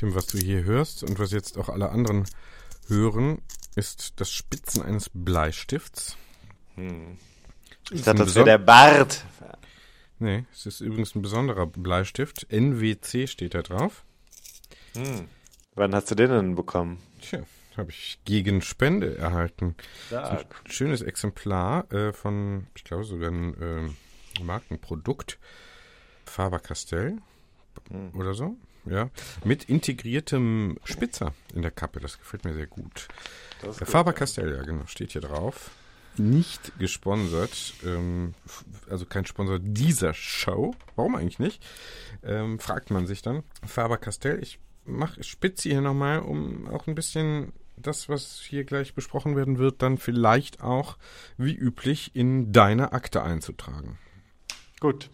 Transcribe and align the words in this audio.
Tim, 0.00 0.14
was 0.14 0.28
du 0.28 0.38
hier 0.38 0.64
hörst 0.64 1.02
und 1.02 1.18
was 1.18 1.30
jetzt 1.30 1.58
auch 1.58 1.68
alle 1.68 1.90
anderen 1.90 2.24
hören, 2.86 3.42
ist 3.76 4.18
das 4.18 4.32
Spitzen 4.32 4.80
eines 4.80 5.10
Bleistifts. 5.12 6.16
Hm. 6.74 7.18
Ich 7.90 7.96
ist 7.98 8.06
dachte, 8.06 8.24
das 8.24 8.34
wäre 8.34 8.46
der 8.46 8.56
Bart. 8.56 9.26
Nee, 10.18 10.46
es 10.54 10.64
ist 10.64 10.80
übrigens 10.80 11.14
ein 11.14 11.20
besonderer 11.20 11.66
Bleistift. 11.66 12.46
NWC 12.50 13.26
steht 13.26 13.52
da 13.52 13.60
drauf. 13.60 14.06
Hm. 14.94 15.28
Wann 15.74 15.94
hast 15.94 16.10
du 16.10 16.14
den 16.14 16.30
denn 16.30 16.54
bekommen? 16.54 17.02
Tja, 17.20 17.42
habe 17.76 17.90
ich 17.90 18.20
gegen 18.24 18.62
Spende 18.62 19.18
erhalten. 19.18 19.76
Ein 20.10 20.46
schönes 20.64 21.02
Exemplar 21.02 21.92
äh, 21.92 22.14
von, 22.14 22.68
ich 22.74 22.84
glaube 22.84 23.04
sogar 23.04 23.30
ein 23.30 23.54
ähm, 23.60 23.96
Markenprodukt. 24.42 25.38
Faber-Castell 26.24 27.18
Hm. 27.90 28.14
oder 28.14 28.34
so. 28.34 28.56
Ja, 28.86 29.10
mit 29.44 29.64
integriertem 29.64 30.78
Spitzer 30.84 31.34
in 31.54 31.62
der 31.62 31.70
Kappe. 31.70 32.00
Das 32.00 32.18
gefällt 32.18 32.44
mir 32.44 32.54
sehr 32.54 32.66
gut. 32.66 33.08
Äh, 33.62 33.66
gut. 33.66 33.76
Faber-Castell, 33.76 34.54
ja 34.54 34.62
genau, 34.62 34.86
steht 34.86 35.12
hier 35.12 35.20
drauf. 35.20 35.70
Nicht 36.16 36.78
gesponsert, 36.78 37.74
ähm, 37.84 38.34
also 38.88 39.06
kein 39.06 39.26
Sponsor 39.26 39.58
dieser 39.58 40.12
Show. 40.12 40.74
Warum 40.96 41.14
eigentlich 41.14 41.38
nicht? 41.38 41.62
Ähm, 42.22 42.58
fragt 42.58 42.90
man 42.90 43.06
sich 43.06 43.22
dann. 43.22 43.44
Faber-Castell, 43.64 44.42
ich 44.42 44.58
mach, 44.84 45.16
ich 45.18 45.28
spitze 45.28 45.68
hier 45.68 45.80
nochmal, 45.80 46.20
um 46.20 46.66
auch 46.68 46.86
ein 46.86 46.94
bisschen 46.94 47.52
das, 47.76 48.08
was 48.08 48.40
hier 48.40 48.64
gleich 48.64 48.94
besprochen 48.94 49.36
werden 49.36 49.58
wird, 49.58 49.82
dann 49.82 49.98
vielleicht 49.98 50.62
auch, 50.62 50.98
wie 51.36 51.54
üblich, 51.54 52.14
in 52.14 52.52
deine 52.52 52.92
Akte 52.92 53.22
einzutragen. 53.22 53.98
Gut. 54.80 55.10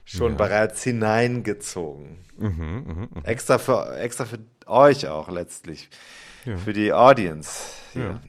schon 0.05 0.35
bereits 0.35 0.83
hineingezogen. 0.83 2.17
Extra 3.23 3.57
für, 3.57 3.97
extra 3.97 4.25
für 4.25 4.39
euch 4.65 5.07
auch 5.07 5.29
letztlich. 5.29 5.89
Ja. 6.45 6.57
Für 6.57 6.73
die 6.73 6.91
Audience 6.91 7.69
Ja. 7.93 8.19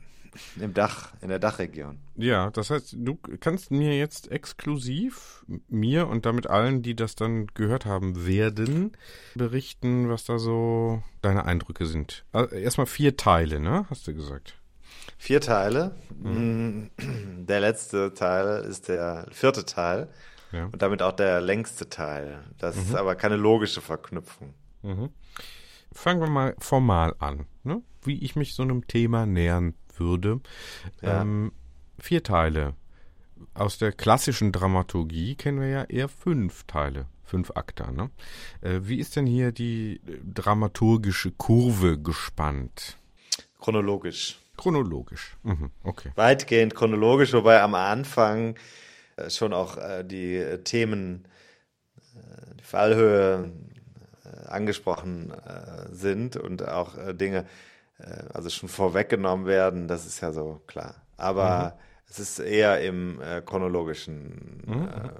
Im 0.61 0.75
Dach, 0.75 1.13
in 1.21 1.29
der 1.29 1.39
Dachregion. 1.39 1.99
Ja, 2.17 2.51
das 2.51 2.71
heißt, 2.71 2.97
du 2.99 3.17
kannst 3.41 3.71
mir 3.71 3.97
jetzt 3.97 4.31
exklusiv, 4.31 5.45
mir 5.69 6.09
und 6.09 6.27
damit 6.27 6.47
allen, 6.49 6.83
die 6.83 6.95
das 6.97 7.15
dann 7.15 7.47
gehört 7.55 7.87
haben 7.87 8.27
werden, 8.27 8.93
berichten, 9.35 10.09
was 10.09 10.25
da 10.25 10.39
so 10.39 11.03
deine 11.23 11.45
Eindrücke 11.45 11.87
sind. 11.87 12.25
Also 12.33 12.55
erstmal 12.55 12.87
vier 12.87 13.17
Teile, 13.17 13.61
ne? 13.61 13.87
Hast 13.91 14.07
du 14.07 14.15
gesagt. 14.15 14.59
Vier 15.19 15.41
Teile. 15.41 15.95
Mm, 16.23 16.85
Der 17.47 17.61
letzte 17.61 18.15
Teil 18.15 18.65
ist 18.65 18.89
der 18.89 19.27
vierte 19.31 19.65
Teil 19.65 20.09
Ja. 20.53 20.67
und 20.67 20.81
damit 20.83 21.03
auch 21.03 21.13
der 21.13 21.41
längste 21.41 21.89
Teil. 21.89 22.45
Das 22.59 22.77
ist 22.77 22.95
aber 22.95 23.15
keine 23.15 23.37
logische 23.37 23.81
Verknüpfung. 23.81 24.55
Fangen 25.93 26.21
wir 26.21 26.29
mal 26.29 26.55
formal 26.59 27.15
an, 27.19 27.47
ne? 27.63 27.83
wie 28.03 28.23
ich 28.23 28.37
mich 28.37 28.55
so 28.55 28.63
einem 28.63 28.87
Thema 28.87 29.27
nähern 29.27 29.75
würde. 29.99 30.41
Ja. 31.03 31.23
Ähm, 31.23 31.53
vier 31.99 32.23
Teile. 32.23 32.75
Aus 33.53 33.79
der 33.79 33.93
klassischen 33.93 34.53
Dramaturgie 34.53 35.35
kennen 35.35 35.61
wir 35.61 35.69
ja 35.69 35.85
eher 35.85 36.09
fünf 36.09 36.65
Teile, 36.65 37.07
fünf 37.25 37.51
Akte. 37.55 37.93
Ne? 37.93 38.11
Äh, 38.61 38.81
wie 38.83 38.99
ist 38.99 39.17
denn 39.17 39.27
hier 39.27 39.53
die 39.53 40.01
äh, 40.07 40.19
dramaturgische 40.25 41.33
Kurve 41.33 41.99
gespannt? 41.99 42.97
Chronologisch. 43.61 44.39
Chronologisch. 44.57 45.37
Mhm, 45.43 45.71
okay. 45.83 46.13
Weitgehend 46.15 46.75
chronologisch, 46.75 47.33
wobei 47.33 47.61
am 47.61 47.75
Anfang 47.75 48.55
äh, 49.17 49.29
schon 49.31 49.53
auch 49.53 49.77
äh, 49.77 50.05
die 50.05 50.43
Themen, 50.65 51.27
die 52.59 52.65
Fallhöhe 52.65 53.53
angesprochen 54.47 55.33
sind 55.91 56.37
und 56.37 56.67
auch 56.67 56.95
Dinge, 57.15 57.47
also 58.33 58.51
schon 58.51 58.69
vorweggenommen 58.69 59.47
werden, 59.47 59.89
das 59.89 60.07
ist 60.07 60.21
ja 60.21 60.33
so 60.33 60.61
klar. 60.67 60.95
Aber 61.17 61.79
Es 62.09 62.21
ist 62.21 62.39
eher 62.39 62.81
im 62.81 63.21
äh, 63.21 63.43
chronologischen 63.43 64.63
mhm. 64.67 64.89
äh, 64.89 65.11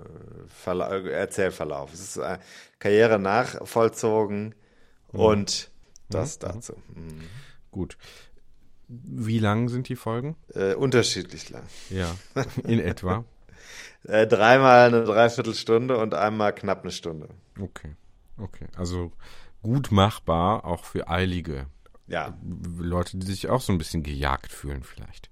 Verla 0.47 0.97
Erzählverlauf. 1.09 1.93
Es 1.93 2.01
ist 2.01 2.17
äh, 2.19 2.39
Karriere 2.79 3.19
nachvollzogen 3.19 4.55
mhm. 5.13 5.21
und 5.21 5.71
das 6.09 6.39
mhm. 6.39 6.47
dazu. 6.47 6.75
Mhm. 6.95 7.23
Gut. 7.73 7.97
Wie 8.87 9.41
lang 9.41 9.69
sind 9.69 9.89
die 9.89 9.97
Folgen? 9.97 10.37
Äh, 10.55 10.75
unterschiedlich 10.75 11.51
lang. 11.51 11.65
Ja, 11.91 12.15
in 12.63 12.79
etwa. 12.79 13.25
äh, 14.05 14.29
dreimal 14.29 14.87
eine 14.87 15.05
Dreiviertelstunde 15.05 15.97
und 15.97 16.15
einmal 16.15 16.55
knapp 16.55 16.83
eine 16.83 16.93
Stunde. 16.93 17.29
Okay, 17.59 17.97
okay. 18.37 18.69
Also 18.77 19.11
gut 19.63 19.91
machbar, 19.91 20.65
auch 20.65 20.85
für 20.85 21.09
eilige 21.09 21.67
ja. 22.07 22.37
Leute, 22.79 23.17
die 23.17 23.27
sich 23.27 23.49
auch 23.49 23.61
so 23.61 23.73
ein 23.73 23.79
bisschen 23.79 24.03
gejagt 24.03 24.53
fühlen 24.53 24.83
vielleicht. 24.83 25.31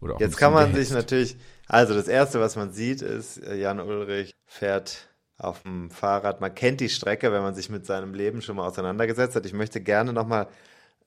Oder 0.00 0.16
auch 0.16 0.20
Jetzt 0.20 0.36
kann 0.36 0.52
man 0.52 0.72
gehetzt. 0.72 0.88
sich 0.88 0.96
natürlich, 0.96 1.36
also 1.66 1.94
das 1.94 2.08
Erste, 2.08 2.40
was 2.40 2.56
man 2.56 2.72
sieht, 2.72 3.02
ist, 3.02 3.38
äh, 3.38 3.56
Jan 3.56 3.80
Ulrich 3.80 4.34
fährt 4.46 5.08
auf 5.38 5.62
dem 5.62 5.90
Fahrrad. 5.90 6.40
Man 6.40 6.54
kennt 6.54 6.80
die 6.80 6.88
Strecke, 6.88 7.32
wenn 7.32 7.42
man 7.42 7.54
sich 7.54 7.70
mit 7.70 7.86
seinem 7.86 8.14
Leben 8.14 8.42
schon 8.42 8.56
mal 8.56 8.66
auseinandergesetzt 8.66 9.36
hat. 9.36 9.46
Ich 9.46 9.52
möchte 9.52 9.80
gerne 9.80 10.12
nochmal 10.12 10.48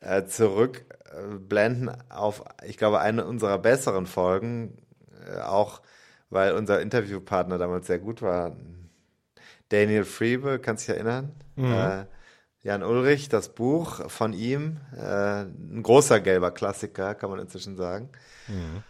äh, 0.01 0.25
zurückblenden 0.25 1.89
äh, 1.89 2.13
auf, 2.13 2.43
ich 2.65 2.77
glaube, 2.77 2.99
eine 2.99 3.25
unserer 3.25 3.57
besseren 3.57 4.05
Folgen, 4.05 4.77
äh, 5.25 5.39
auch 5.39 5.81
weil 6.29 6.53
unser 6.53 6.81
Interviewpartner 6.81 7.57
damals 7.57 7.87
sehr 7.87 7.99
gut 7.99 8.21
war. 8.21 8.55
Daniel 9.69 10.03
Freebe, 10.03 10.59
kannst 10.59 10.87
du 10.87 10.91
dich 10.91 11.01
erinnern? 11.01 11.31
Mhm. 11.55 11.71
Äh, 11.73 12.05
Jan 12.65 12.81
Ulrich, 12.81 13.29
das 13.29 13.49
Buch 13.49 14.09
von 14.09 14.33
ihm, 14.33 14.77
äh, 14.97 15.43
ein 15.43 15.83
großer 15.83 16.19
gelber 16.19 16.49
Klassiker, 16.49 17.13
kann 17.13 17.29
man 17.29 17.37
inzwischen 17.37 17.77
sagen. 17.77 18.09
Mhm. 18.47 18.81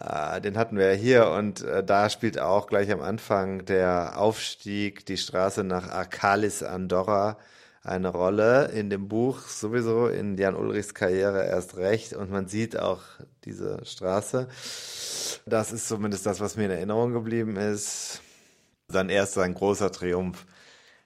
Äh, 0.00 0.40
den 0.40 0.56
hatten 0.56 0.78
wir 0.78 0.92
ja 0.92 0.96
hier 0.96 1.30
und 1.30 1.60
äh, 1.62 1.82
da 1.82 2.08
spielt 2.10 2.38
auch 2.38 2.68
gleich 2.68 2.92
am 2.92 3.00
Anfang 3.00 3.64
der 3.64 4.20
Aufstieg, 4.20 5.04
die 5.06 5.16
Straße 5.16 5.64
nach 5.64 5.88
Arcalis 5.90 6.62
Andorra 6.62 7.36
eine 7.82 8.10
Rolle. 8.10 8.66
In 8.66 8.88
dem 8.88 9.08
Buch 9.08 9.40
sowieso, 9.48 10.06
in 10.06 10.38
Jan 10.38 10.54
Ulrichs 10.54 10.94
Karriere 10.94 11.44
erst 11.44 11.76
recht 11.76 12.12
und 12.12 12.30
man 12.30 12.46
sieht 12.46 12.78
auch 12.78 13.02
diese 13.44 13.84
Straße. 13.84 14.46
Das 15.44 15.72
ist 15.72 15.88
zumindest 15.88 16.24
das, 16.24 16.38
was 16.38 16.56
mir 16.56 16.66
in 16.66 16.70
Erinnerung 16.70 17.12
geblieben 17.12 17.56
ist. 17.56 18.22
Sein 18.86 19.08
erster, 19.08 19.42
ein 19.42 19.54
großer 19.54 19.90
Triumph 19.90 20.46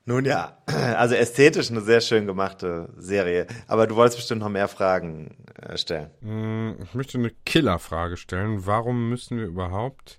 nun 0.09 0.25
ja, 0.25 0.57
also 0.67 1.15
ästhetisch 1.15 1.71
eine 1.71 1.83
sehr 1.83 2.01
schön 2.01 2.27
gemachte 2.27 2.89
Serie. 2.97 3.47
Aber 3.67 3.87
du 3.87 3.95
wolltest 3.95 4.17
bestimmt 4.17 4.41
noch 4.41 4.49
mehr 4.49 4.67
Fragen 4.67 5.37
äh, 5.61 5.77
stellen. 5.77 6.11
Mm, 6.23 6.83
ich 6.83 6.95
möchte 6.95 7.19
eine 7.19 7.31
Killerfrage 7.45 8.17
stellen. 8.17 8.65
Warum 8.65 9.11
müssen 9.11 9.37
wir 9.37 9.45
überhaupt 9.45 10.19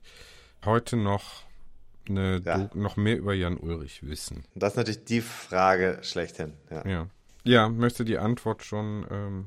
heute 0.64 0.96
noch 0.96 1.44
eine 2.08 2.40
ja. 2.46 2.70
noch 2.76 2.98
mehr 2.98 3.18
über 3.18 3.34
Jan 3.34 3.58
Ulrich 3.58 4.08
wissen? 4.08 4.44
Das 4.54 4.74
ist 4.74 4.78
natürlich 4.78 5.06
die 5.06 5.22
Frage 5.22 5.98
schlechthin. 6.04 6.54
Ja, 6.70 6.88
ja. 6.88 7.08
ja 7.44 7.70
möchte 7.70 8.06
die 8.06 8.20
Antwort 8.20 8.64
schon 8.64 9.08
ähm, 9.10 9.46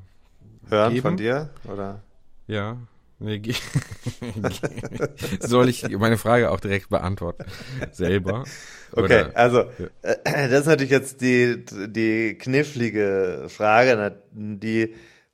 hören 0.67 0.93
geben? 0.93 1.01
von 1.01 1.17
dir 1.17 1.51
oder? 1.71 2.03
Ja, 2.47 2.77
soll 5.39 5.69
ich 5.69 5.87
meine 5.97 6.17
Frage 6.17 6.51
auch 6.51 6.59
direkt 6.59 6.89
beantworten? 6.89 7.45
Selber? 7.91 8.43
Okay, 8.91 9.25
Oder? 9.25 9.37
also 9.37 9.59
äh, 10.01 10.49
das 10.49 10.61
ist 10.61 10.67
natürlich 10.67 10.91
jetzt 10.91 11.21
die, 11.21 11.63
die 11.87 12.37
knifflige 12.37 13.45
Frage, 13.47 14.21
die 14.31 14.93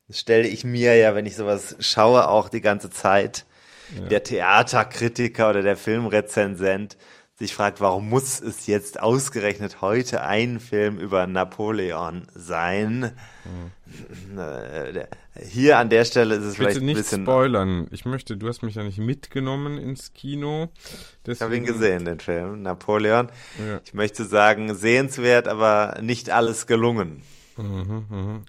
stelle 0.10 0.48
ich 0.48 0.64
mir 0.64 0.96
ja, 0.96 1.16
wenn 1.16 1.26
ich 1.26 1.36
sowas 1.36 1.76
schaue, 1.80 2.28
auch 2.28 2.50
die 2.50 2.62
ganze 2.62 2.90
Zeit. 2.90 3.46
Ja. 4.00 4.08
Der 4.08 4.24
Theaterkritiker 4.24 5.50
oder 5.50 5.64
der 5.64 5.76
Filmrezensent 5.76 6.96
sich 7.40 7.54
fragt, 7.56 7.80
warum 7.80 8.10
muss 8.10 8.42
es 8.42 8.68
jetzt 8.68 9.00
ausgerechnet 9.00 9.82
heute 9.82 10.22
ein 10.22 10.60
Film 10.60 11.00
über 11.00 11.26
Napoleon 11.26 12.28
sein? 12.36 13.14
Mhm. 13.46 15.02
Hier 15.42 15.78
an 15.78 15.90
der 15.90 16.04
Stelle 16.04 16.36
ist 16.36 16.44
es 16.44 16.58
Bitte 16.58 16.64
vielleicht 16.64 16.82
nicht 16.82 16.98
ein 16.98 17.02
bisschen 17.02 17.24
spoilern. 17.24 17.88
Ich 17.92 18.04
möchte, 18.06 18.36
du 18.36 18.48
hast 18.50 18.62
mich 18.62 18.76
ja 18.76 18.84
nicht 18.84 18.98
mitgenommen 18.98 19.78
ins 19.78 20.14
Kino. 20.14 20.70
Deswegen... 21.26 21.34
Ich 21.34 21.42
habe 21.42 21.58
ihn 21.58 21.66
gesehen, 21.66 22.06
den 22.06 22.20
Film 22.20 22.62
Napoleon. 22.62 23.30
Ja. 23.58 23.80
Ich 23.86 23.94
möchte 23.94 24.26
sagen, 24.26 24.76
sehenswert, 24.76 25.48
aber 25.48 25.98
nicht 26.02 26.30
alles 26.30 26.68
gelungen. 26.68 27.24
Mhm, 27.56 28.06
mh. 28.10 28.42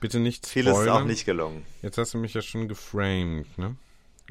Bitte 0.00 0.20
nicht 0.20 0.46
spoilern. 0.46 0.74
Vieles 0.74 0.88
auch 0.88 1.04
nicht 1.04 1.24
gelungen. 1.24 1.64
Jetzt 1.80 1.96
hast 1.96 2.12
du 2.12 2.18
mich 2.18 2.34
ja 2.34 2.42
schon 2.42 2.68
geframed, 2.68 3.56
ne? 3.56 3.76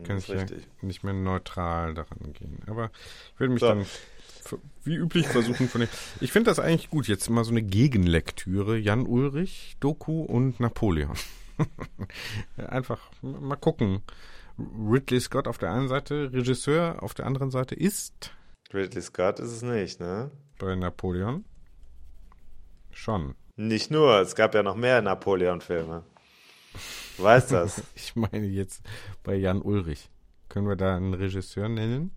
Kann 0.04 0.18
ich 0.18 0.28
ja 0.28 0.46
nicht 0.82 1.04
mehr 1.04 1.14
neutral 1.14 1.94
daran 1.94 2.34
gehen. 2.34 2.60
Aber 2.68 2.92
ich 3.34 3.40
würde 3.40 3.54
mich 3.54 3.60
so. 3.60 3.68
dann 3.68 3.86
wie 4.84 4.96
üblich 4.96 5.28
versuchen 5.28 5.70
von 5.70 5.82
den. 5.82 5.90
Ich 6.20 6.32
finde 6.32 6.50
das 6.50 6.60
eigentlich 6.60 6.90
gut. 6.90 7.08
Jetzt 7.08 7.30
mal 7.30 7.44
so 7.44 7.52
eine 7.52 7.62
Gegenlektüre. 7.62 8.78
Jan 8.78 9.06
Ulrich, 9.06 9.78
Doku 9.80 10.24
und 10.24 10.60
Napoleon. 10.60 11.16
Einfach 12.58 13.00
mal 13.22 13.56
gucken. 13.56 14.02
Ridley 14.58 15.20
Scott 15.20 15.48
auf 15.48 15.58
der 15.58 15.72
einen 15.72 15.88
Seite, 15.88 16.32
Regisseur 16.32 17.02
auf 17.02 17.14
der 17.14 17.26
anderen 17.26 17.52
Seite 17.52 17.76
ist. 17.76 18.32
Ridley 18.74 19.02
Scott 19.02 19.40
ist 19.40 19.52
es 19.52 19.62
nicht, 19.62 20.00
ne? 20.00 20.32
Bei 20.60 20.76
Napoleon? 20.76 21.46
Schon. 22.92 23.36
Nicht 23.56 23.92
nur, 23.92 24.20
es 24.20 24.36
gab 24.36 24.54
ja 24.54 24.64
noch 24.64 24.76
mehr 24.76 25.02
Napoleon-Filme. 25.02 26.04
Du 27.18 27.24
weißt 27.24 27.52
das. 27.52 27.82
ich 27.96 28.16
meine 28.16 28.46
jetzt 28.48 28.82
bei 29.24 29.36
Jan 29.36 29.62
Ulrich. 29.62 30.10
Können 30.50 30.68
wir 30.68 30.76
da 30.76 30.96
einen 30.96 31.14
Regisseur 31.14 31.70
nennen? 31.70 32.12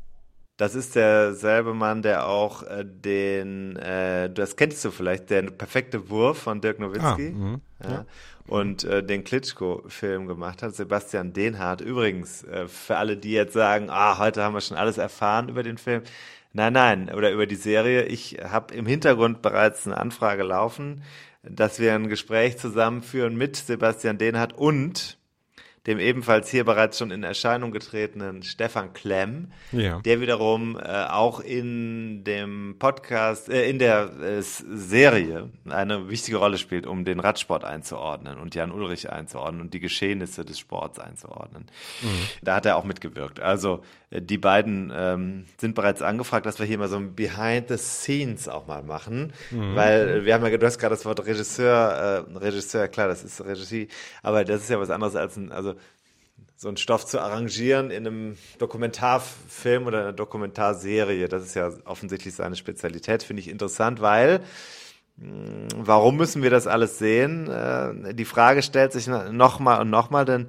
Das 0.59 0.75
ist 0.75 0.97
derselbe 0.97 1.75
Mann, 1.75 2.01
der 2.01 2.27
auch 2.27 2.63
äh, 2.63 2.83
den, 2.83 3.77
äh, 3.77 4.31
das 4.31 4.57
kennst 4.57 4.83
du 4.87 4.91
vielleicht, 4.91 5.29
der 5.29 5.43
perfekte 5.43 6.09
Wurf 6.09 6.39
von 6.39 6.63
Dirk 6.63 6.79
Nowitzki 6.79 7.05
ah, 7.05 7.39
mhm. 7.39 7.61
ja, 7.83 7.91
ja. 7.91 8.07
und 8.47 8.85
äh, 8.85 9.05
den 9.05 9.23
Klitschko-Film 9.23 10.27
gemacht 10.27 10.63
hat, 10.63 10.75
Sebastian 10.75 11.35
Dehnhardt. 11.35 11.83
Übrigens, 11.83 12.43
äh, 12.45 12.69
für 12.69 12.97
alle, 12.97 13.19
die 13.19 13.33
jetzt 13.33 13.53
sagen, 13.53 13.91
ah, 13.91 14.19
heute 14.19 14.43
haben 14.43 14.55
wir 14.55 14.63
schon 14.63 14.79
alles 14.79 14.97
erfahren 14.97 15.51
über 15.51 15.63
den 15.63 15.77
Film. 15.77 16.03
Nein, 16.55 16.73
nein, 16.73 17.11
oder 17.15 17.33
über 17.33 17.47
die 17.47 17.57
Serie. 17.57 18.05
Ich 18.05 18.39
habe 18.43 18.73
im 18.73 18.87
Hintergrund 18.87 19.43
bereits 19.43 19.87
eine 19.87 19.99
Anfrage 19.99 20.43
laufen 20.43 21.03
dass 21.51 21.79
wir 21.79 21.95
ein 21.95 22.09
Gespräch 22.09 22.59
zusammenführen 22.59 23.37
mit 23.37 23.57
Sebastian 23.57 24.19
Dehnhardt 24.19 24.53
und 24.53 25.19
dem 25.87 25.99
ebenfalls 25.99 26.51
hier 26.51 26.65
bereits 26.65 26.99
schon 26.99 27.11
in 27.11 27.23
Erscheinung 27.23 27.71
getretenen 27.71 28.43
Stefan 28.43 28.93
Klemm, 28.93 29.53
ja. 29.73 30.01
der 30.01 30.21
wiederum 30.21 30.77
äh, 30.77 31.05
auch 31.05 31.41
in 31.41 32.25
dem 32.25 32.77
Podcast, 32.79 33.49
äh, 33.49 33.69
in 33.69 33.79
der 33.79 34.11
äh, 34.21 34.43
Serie 34.43 35.51
eine 35.69 36.09
wichtige 36.09 36.39
Rolle 36.39 36.59
spielt, 36.59 36.87
um 36.87 37.05
den 37.05 37.21
Radsport 37.21 37.65
einzuordnen 37.65 38.39
und 38.39 38.55
Jan 38.55 38.73
Ulrich 38.73 39.11
einzuordnen 39.11 39.61
und 39.61 39.75
die 39.75 39.81
Geschehnisse 39.81 40.45
des 40.45 40.59
Sports 40.59 40.99
einzuordnen. 40.99 41.67
Mhm. 42.03 42.09
Da 42.43 42.57
hat 42.57 42.67
er 42.67 42.77
auch 42.77 42.85
mitgewirkt. 42.85 43.41
Also 43.41 43.83
äh, 44.11 44.21
die 44.21 44.39
beiden 44.39 44.93
ähm, 44.95 45.45
sind 45.57 45.75
bereits 45.75 46.03
angefragt, 46.03 46.47
dass 46.47 46.59
wir 46.59 46.67
hier 46.67 46.79
mal 46.79 46.89
so 46.89 46.97
ein 46.97 47.15
Behind 47.15 47.69
the 47.69 47.77
Scenes 47.77 48.49
auch 48.49 48.67
mal 48.67 48.83
machen, 48.83 49.33
mhm. 49.51 49.77
weil 49.77 50.25
wir 50.25 50.35
haben 50.35 50.45
ja, 50.45 50.57
du 50.57 50.67
hast 50.67 50.79
gerade 50.79 50.95
das 50.95 51.05
Wort 51.05 51.25
Regisseur, 51.25 52.27
äh, 52.35 52.39
Regisseur, 52.39 52.89
klar, 52.89 53.09
das 53.09 53.23
ist 53.23 53.45
Regie, 53.45 53.89
aber 54.23 54.45
das 54.45 54.63
ist 54.63 54.71
ja 54.71 54.81
was 54.81 54.91
anderes 54.91 55.15
als 55.15 55.37
ein, 55.37 55.53
also 55.53 55.76
so 56.57 56.69
einen 56.69 56.79
Stoff 56.79 57.05
zu 57.05 57.21
arrangieren 57.21 57.91
in 57.91 58.07
einem 58.07 58.39
Dokumentarfilm 58.59 59.87
oder 59.87 60.01
einer 60.01 60.13
Dokumentarserie. 60.15 61.29
Das 61.29 61.45
ist 61.45 61.55
ja 61.55 61.71
offensichtlich 61.85 62.35
seine 62.35 62.57
Spezialität, 62.57 63.23
finde 63.23 63.41
ich 63.41 63.49
interessant, 63.49 64.01
weil 64.01 64.41
hm, 65.19 65.69
warum 65.77 66.17
müssen 66.17 66.43
wir 66.43 66.51
das 66.51 66.67
alles 66.67 66.99
sehen? 66.99 67.49
Äh, 67.49 68.15
die 68.15 68.25
Frage 68.25 68.63
stellt 68.63 68.93
sich 68.93 69.07
nochmal 69.07 69.83
und 69.83 69.91
nochmal, 69.91 70.25
denn 70.25 70.49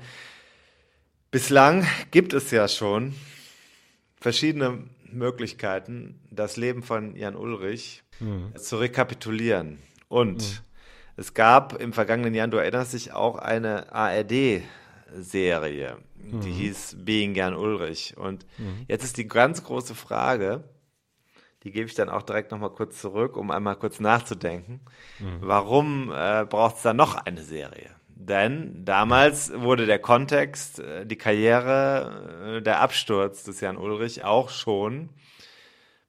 bislang 1.30 1.86
gibt 2.12 2.34
es 2.34 2.52
ja 2.52 2.70
schon 2.70 3.14
verschiedene 4.20 4.84
Möglichkeiten, 5.12 6.20
das 6.32 6.58
Leben 6.58 6.84
von 6.84 7.16
Jan 7.16 7.36
Ulrich 7.36 8.04
mhm. 8.20 8.56
zu 8.56 8.78
rekapitulieren. 8.78 9.80
Und 10.08 10.38
mhm. 10.38 10.60
es 11.18 11.34
gab 11.34 11.82
im 11.82 11.92
vergangenen 11.92 12.34
Jahr, 12.34 12.48
du 12.48 12.58
erinnerst 12.58 12.94
dich, 12.94 13.12
auch 13.14 13.38
eine 13.38 13.92
ARD 13.94 14.64
Serie. 15.14 15.98
Mhm. 16.16 16.42
Die 16.42 16.52
hieß 16.52 16.98
Being 17.00 17.34
Gern 17.34 17.56
Ulrich. 17.56 18.16
Und 18.18 18.46
mhm. 18.58 18.86
jetzt 18.88 19.04
ist 19.04 19.18
die 19.18 19.28
ganz 19.28 19.64
große 19.64 19.96
Frage, 19.96 20.64
die 21.64 21.72
gebe 21.72 21.88
ich 21.88 21.96
dann 21.96 22.10
auch 22.10 22.22
direkt 22.22 22.52
nochmal 22.52 22.70
kurz 22.70 23.02
zurück, 23.02 23.36
um 23.36 23.52
einmal 23.52 23.76
kurz 23.76 24.00
nachzudenken. 24.00 24.82
Mhm. 25.20 25.38
Warum 25.42 26.12
äh, 26.12 26.46
braucht 26.46 26.78
es 26.78 26.82
da 26.84 26.94
noch 26.94 27.16
eine 27.16 27.42
Serie? 27.42 27.90
Denn 28.20 28.84
damals 28.84 29.54
wurde 29.54 29.86
der 29.86 30.00
Kontext, 30.00 30.80
äh, 30.80 31.06
die 31.06 31.18
Karriere, 31.18 32.58
äh, 32.58 32.62
der 32.62 32.82
Absturz 32.82 33.44
des 33.44 33.62
Jan 33.62 33.78
Ulrich 33.78 34.24
auch 34.24 34.50
schon 34.50 35.10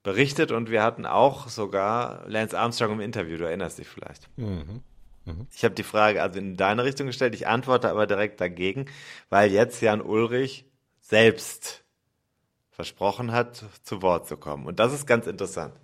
berichtet 0.03 0.53
und 0.53 0.71
wir 0.71 0.83
hatten 0.83 1.05
auch 1.05 1.49
sogar 1.49 2.25
Lance 2.29 2.59
Armstrong 2.59 2.93
im 2.93 3.01
Interview, 3.01 3.37
du 3.37 3.45
erinnerst 3.45 3.79
dich 3.79 3.89
vielleicht. 3.89 4.29
Mhm. 4.39 4.83
Mhm. 5.29 5.47
Ich 5.55 5.65
habe 5.65 5.75
die 5.75 5.83
Frage 5.83 6.23
also 6.23 6.39
in 6.39 6.57
deine 6.57 6.85
Richtung 6.85 7.07
gestellt, 7.07 7.35
ich 7.35 7.47
antworte 7.47 7.91
aber 7.91 8.07
direkt 8.07 8.41
dagegen, 8.41 8.87
weil 9.29 9.53
jetzt 9.53 9.81
Jan 9.83 10.01
Ulrich 10.01 10.65
selbst 11.01 11.85
versprochen 12.71 13.33
hat, 13.33 13.65
zu 13.83 14.03
Wort 14.03 14.27
zu 14.29 14.37
kommen. 14.37 14.67
Und 14.67 14.79
das 14.79 14.93
ist 14.93 15.07
ganz 15.07 15.27
interessant. 15.27 15.75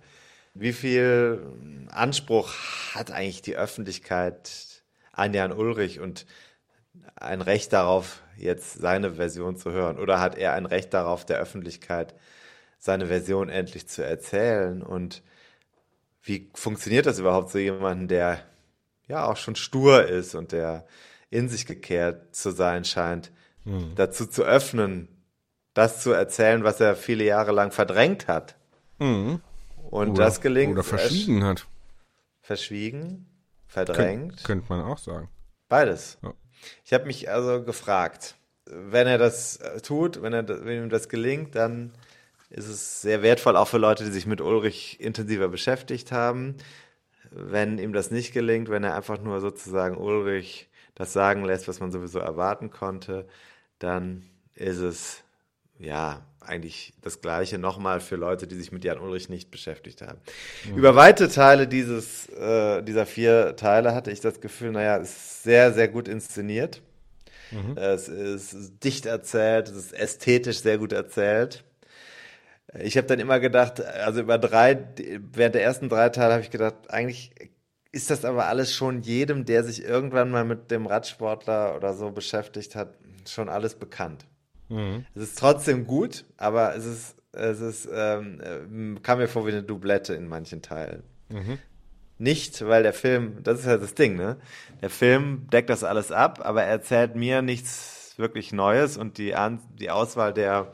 Wie 0.53 0.73
viel 0.73 1.87
Anspruch 1.89 2.53
hat 2.93 3.11
eigentlich 3.11 3.41
die 3.41 3.57
Öffentlichkeit 3.57 4.83
an 5.11 5.33
Jan 5.33 5.51
Ulrich 5.51 5.99
und 5.99 6.25
ein 7.15 7.41
Recht 7.41 7.73
darauf, 7.73 8.21
jetzt 8.37 8.73
seine 8.73 9.15
Version 9.15 9.57
zu 9.57 9.71
hören? 9.71 9.99
Oder 9.99 10.21
hat 10.21 10.37
er 10.37 10.53
ein 10.53 10.65
Recht 10.65 10.93
darauf, 10.93 11.25
der 11.25 11.37
Öffentlichkeit 11.37 12.15
seine 12.77 13.07
Version 13.07 13.49
endlich 13.49 13.87
zu 13.87 14.05
erzählen? 14.05 14.81
Und 14.81 15.21
wie 16.23 16.49
funktioniert 16.53 17.05
das 17.05 17.19
überhaupt 17.19 17.49
so 17.49 17.59
jemanden, 17.59 18.07
der 18.07 18.45
ja 19.07 19.25
auch 19.25 19.37
schon 19.37 19.55
stur 19.55 20.05
ist 20.05 20.35
und 20.35 20.51
der 20.51 20.85
in 21.29 21.49
sich 21.49 21.65
gekehrt 21.65 22.35
zu 22.35 22.51
sein 22.51 22.85
scheint, 22.85 23.31
mhm. 23.63 23.93
dazu 23.95 24.25
zu 24.25 24.43
öffnen, 24.43 25.07
das 25.73 26.01
zu 26.01 26.11
erzählen, 26.11 26.63
was 26.63 26.79
er 26.79 26.95
viele 26.95 27.23
Jahre 27.23 27.51
lang 27.51 27.71
verdrängt 27.71 28.27
hat? 28.27 28.55
Mhm. 28.99 29.41
Und 29.89 30.11
oder, 30.11 30.25
das 30.25 30.41
gelingt. 30.41 30.73
Oder 30.73 30.83
verschwiegen 30.83 31.43
hat. 31.43 31.67
Verschwiegen, 32.41 33.27
verdrängt. 33.67 34.37
Könnt, 34.37 34.43
könnte 34.43 34.65
man 34.69 34.81
auch 34.81 34.97
sagen. 34.97 35.29
Beides. 35.67 36.17
Ja. 36.23 36.33
Ich 36.83 36.93
habe 36.93 37.05
mich 37.05 37.29
also 37.29 37.63
gefragt, 37.63 38.35
wenn 38.65 39.07
er 39.07 39.17
das 39.17 39.57
äh, 39.57 39.81
tut, 39.81 40.21
wenn, 40.21 40.33
er, 40.33 40.47
wenn 40.47 40.83
ihm 40.83 40.89
das 40.89 41.09
gelingt, 41.09 41.55
dann 41.55 41.91
ist 42.49 42.67
es 42.67 43.01
sehr 43.01 43.21
wertvoll, 43.21 43.57
auch 43.57 43.67
für 43.67 43.77
Leute, 43.77 44.05
die 44.05 44.11
sich 44.11 44.25
mit 44.25 44.41
Ulrich 44.41 44.99
intensiver 44.99 45.49
beschäftigt 45.49 46.11
haben. 46.11 46.55
Wenn 47.37 47.77
ihm 47.77 47.91
das 47.91 48.11
nicht 48.11 48.33
gelingt, 48.33 48.69
wenn 48.69 48.83
er 48.83 48.95
einfach 48.95 49.19
nur 49.19 49.41
sozusagen 49.41 49.97
Ulrich 49.97 50.69
das 50.95 51.11
sagen 51.11 51.43
lässt, 51.43 51.67
was 51.67 51.81
man 51.81 51.91
sowieso 51.91 52.19
erwarten 52.19 52.71
konnte, 52.71 53.27
dann 53.79 54.23
ist 54.53 54.77
es 54.77 55.23
ja 55.77 56.25
eigentlich 56.39 56.93
das 57.01 57.19
Gleiche 57.19 57.57
nochmal 57.57 57.99
für 57.99 58.15
Leute, 58.15 58.47
die 58.47 58.55
sich 58.55 58.71
mit 58.71 58.85
Jan 58.85 58.99
Ulrich 58.99 59.27
nicht 59.27 59.51
beschäftigt 59.51 60.01
haben. 60.01 60.19
Mhm. 60.69 60.77
Über 60.77 60.95
weite 60.95 61.27
Teile 61.27 61.67
dieses, 61.67 62.29
äh, 62.29 62.81
dieser 62.83 63.05
vier 63.05 63.55
Teile 63.57 63.93
hatte 63.93 64.11
ich 64.11 64.21
das 64.21 64.39
Gefühl, 64.39 64.71
naja, 64.71 64.97
es 64.97 65.09
ist 65.09 65.43
sehr, 65.43 65.73
sehr 65.73 65.89
gut 65.89 66.07
inszeniert. 66.07 66.81
Mhm. 67.51 67.77
Es 67.77 68.07
ist 68.07 68.83
dicht 68.83 69.05
erzählt, 69.05 69.67
es 69.67 69.75
ist 69.75 69.93
ästhetisch 69.93 70.59
sehr 70.59 70.77
gut 70.77 70.93
erzählt. 70.93 71.63
Ich 72.79 72.97
habe 72.97 73.07
dann 73.07 73.19
immer 73.19 73.39
gedacht, 73.39 73.83
also 73.83 74.21
über 74.21 74.37
drei, 74.37 74.87
während 75.31 75.55
der 75.55 75.63
ersten 75.63 75.89
drei 75.89 76.09
Teile 76.09 76.33
habe 76.33 76.43
ich 76.43 76.51
gedacht, 76.51 76.75
eigentlich 76.89 77.31
ist 77.91 78.09
das 78.09 78.25
aber 78.25 78.47
alles 78.47 78.73
schon 78.73 79.01
jedem, 79.01 79.45
der 79.45 79.63
sich 79.63 79.83
irgendwann 79.83 80.29
mal 80.29 80.43
mit 80.43 80.69
dem 80.71 80.85
Radsportler 80.85 81.75
oder 81.75 81.93
so 81.93 82.11
beschäftigt 82.11 82.75
hat, 82.75 82.95
schon 83.25 83.47
alles 83.47 83.75
bekannt. 83.75 84.25
Mhm. 84.69 85.05
Es 85.15 85.23
ist 85.23 85.39
trotzdem 85.39 85.87
gut, 85.87 86.25
aber 86.37 86.75
es 86.75 86.85
ist, 86.85 87.15
es 87.31 87.61
ist, 87.61 87.87
ähm, 87.93 88.41
äh, 88.41 88.99
kam 89.01 89.19
mir 89.19 89.27
vor 89.27 89.45
wie 89.45 89.51
eine 89.51 89.63
Doublette 89.63 90.13
in 90.13 90.27
manchen 90.27 90.61
Teilen. 90.61 91.03
Mhm. 91.29 91.59
Nicht, 92.17 92.65
weil 92.65 92.83
der 92.83 92.93
Film, 92.93 93.43
das 93.43 93.59
ist 93.59 93.65
ja 93.65 93.77
das 93.77 93.93
Ding, 93.93 94.15
ne? 94.15 94.37
Der 94.81 94.89
Film 94.89 95.47
deckt 95.51 95.69
das 95.69 95.83
alles 95.83 96.11
ab, 96.11 96.41
aber 96.43 96.63
er 96.63 96.69
erzählt 96.69 97.15
mir 97.15 97.41
nichts 97.41 98.13
wirklich 98.17 98.53
Neues 98.53 98.97
und 98.97 99.17
die, 99.17 99.35
An 99.35 99.59
die 99.79 99.89
Auswahl 99.89 100.33
der, 100.33 100.71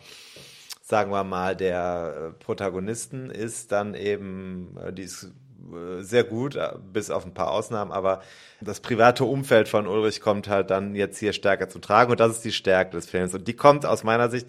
sagen 0.92 1.10
wir 1.10 1.24
mal, 1.24 1.56
der 1.56 2.34
äh, 2.38 2.44
Protagonisten 2.44 3.30
ist 3.30 3.72
dann 3.72 3.96
eben, 3.96 4.78
äh, 4.78 4.92
die 4.92 5.04
ist 5.04 5.24
äh, 5.24 6.02
sehr 6.02 6.26
gut, 6.26 6.60
bis 6.92 7.10
auf 7.10 7.26
ein 7.26 7.34
paar 7.34 7.50
Ausnahmen, 7.52 7.94
aber 7.94 8.22
das 8.60 8.82
private 8.82 9.24
Umfeld 9.24 9.70
von 9.70 9.88
Ulrich 9.88 10.20
kommt 10.20 10.50
halt 10.50 10.70
dann 10.70 10.94
jetzt 10.94 11.18
hier 11.18 11.32
stärker 11.32 11.70
zu 11.70 11.80
tragen 11.80 12.12
und 12.12 12.20
das 12.20 12.34
ist 12.34 12.44
die 12.44 12.52
Stärke 12.52 12.92
des 12.92 13.10
Films. 13.10 13.34
Und 13.34 13.48
die 13.48 13.54
kommt 13.54 13.86
aus 13.86 14.04
meiner 14.04 14.30
Sicht 14.30 14.48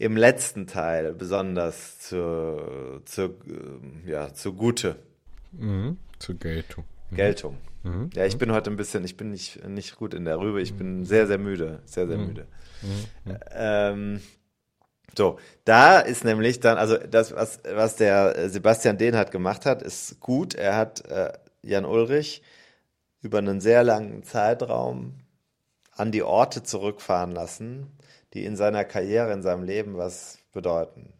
im 0.00 0.16
letzten 0.16 0.66
Teil 0.66 1.14
besonders 1.14 2.00
zur, 2.00 3.02
zur, 3.04 3.36
ja, 4.04 4.34
zugute. 4.34 4.96
Mhm, 5.52 5.98
zur 6.18 6.34
Geltung. 6.34 6.84
Mhm. 7.10 7.16
Geltung. 7.16 7.58
Mhm. 7.84 8.10
Ja, 8.12 8.26
ich 8.26 8.38
bin 8.38 8.50
heute 8.50 8.70
ein 8.70 8.76
bisschen, 8.76 9.04
ich 9.04 9.16
bin 9.16 9.30
nicht, 9.30 9.64
nicht 9.68 9.94
gut 9.94 10.14
in 10.14 10.24
der 10.24 10.40
Rübe, 10.40 10.60
ich 10.60 10.74
bin 10.74 11.04
sehr, 11.04 11.28
sehr 11.28 11.38
müde, 11.38 11.78
sehr, 11.84 12.08
sehr 12.08 12.18
mhm. 12.18 12.26
müde. 12.26 12.46
Mhm. 12.82 13.36
Ähm, 13.54 14.20
so, 15.16 15.38
da 15.64 16.00
ist 16.00 16.24
nämlich 16.24 16.58
dann, 16.60 16.78
also 16.78 16.96
das, 16.96 17.34
was, 17.34 17.60
was 17.64 17.96
der 17.96 18.48
Sebastian 18.50 18.98
Dehnhardt 18.98 19.30
gemacht 19.30 19.66
hat, 19.66 19.82
ist 19.82 20.20
gut. 20.20 20.54
Er 20.54 20.76
hat 20.76 21.04
äh, 21.10 21.32
Jan 21.62 21.84
Ulrich 21.84 22.42
über 23.22 23.38
einen 23.38 23.60
sehr 23.60 23.82
langen 23.82 24.22
Zeitraum 24.24 25.14
an 25.92 26.12
die 26.12 26.22
Orte 26.22 26.62
zurückfahren 26.62 27.32
lassen, 27.32 27.98
die 28.34 28.44
in 28.44 28.56
seiner 28.56 28.84
Karriere, 28.84 29.32
in 29.32 29.40
seinem 29.42 29.62
Leben 29.62 29.96
was 29.96 30.38
bedeuten. 30.52 31.14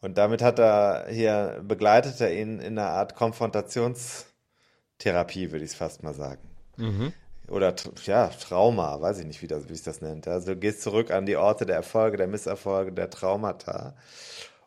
Und 0.00 0.16
damit 0.18 0.42
hat 0.42 0.60
er 0.60 1.06
hier, 1.10 1.60
begleitet 1.66 2.20
er 2.20 2.32
ihn 2.32 2.60
in 2.60 2.78
einer 2.78 2.90
Art 2.90 3.16
Konfrontationstherapie, 3.16 5.50
würde 5.50 5.64
ich 5.64 5.72
es 5.72 5.76
fast 5.76 6.04
mal 6.04 6.14
sagen. 6.14 6.48
Mhm 6.76 7.12
oder 7.48 7.74
ja, 8.04 8.28
Trauma, 8.28 9.00
weiß 9.00 9.20
ich 9.20 9.26
nicht, 9.26 9.42
wie, 9.42 9.46
das, 9.46 9.68
wie 9.68 9.74
ich 9.74 9.82
das 9.82 10.00
nennt. 10.00 10.26
Also 10.26 10.54
du 10.54 10.56
gehst 10.56 10.82
zurück 10.82 11.10
an 11.10 11.26
die 11.26 11.36
Orte 11.36 11.66
der 11.66 11.76
Erfolge, 11.76 12.16
der 12.16 12.26
Misserfolge, 12.26 12.92
der 12.92 13.10
Traumata. 13.10 13.94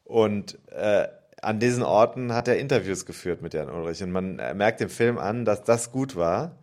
Und 0.05 0.57
äh, 0.71 1.07
an 1.41 1.59
diesen 1.59 1.83
Orten 1.83 2.33
hat 2.33 2.47
er 2.47 2.57
Interviews 2.57 3.05
geführt 3.05 3.41
mit 3.41 3.53
Jan 3.53 3.69
Ulrich. 3.69 4.01
Und 4.03 4.11
man 4.11 4.35
merkt 4.35 4.79
dem 4.79 4.89
Film 4.89 5.17
an, 5.17 5.45
dass 5.45 5.63
das 5.63 5.91
gut 5.91 6.15
war, 6.15 6.57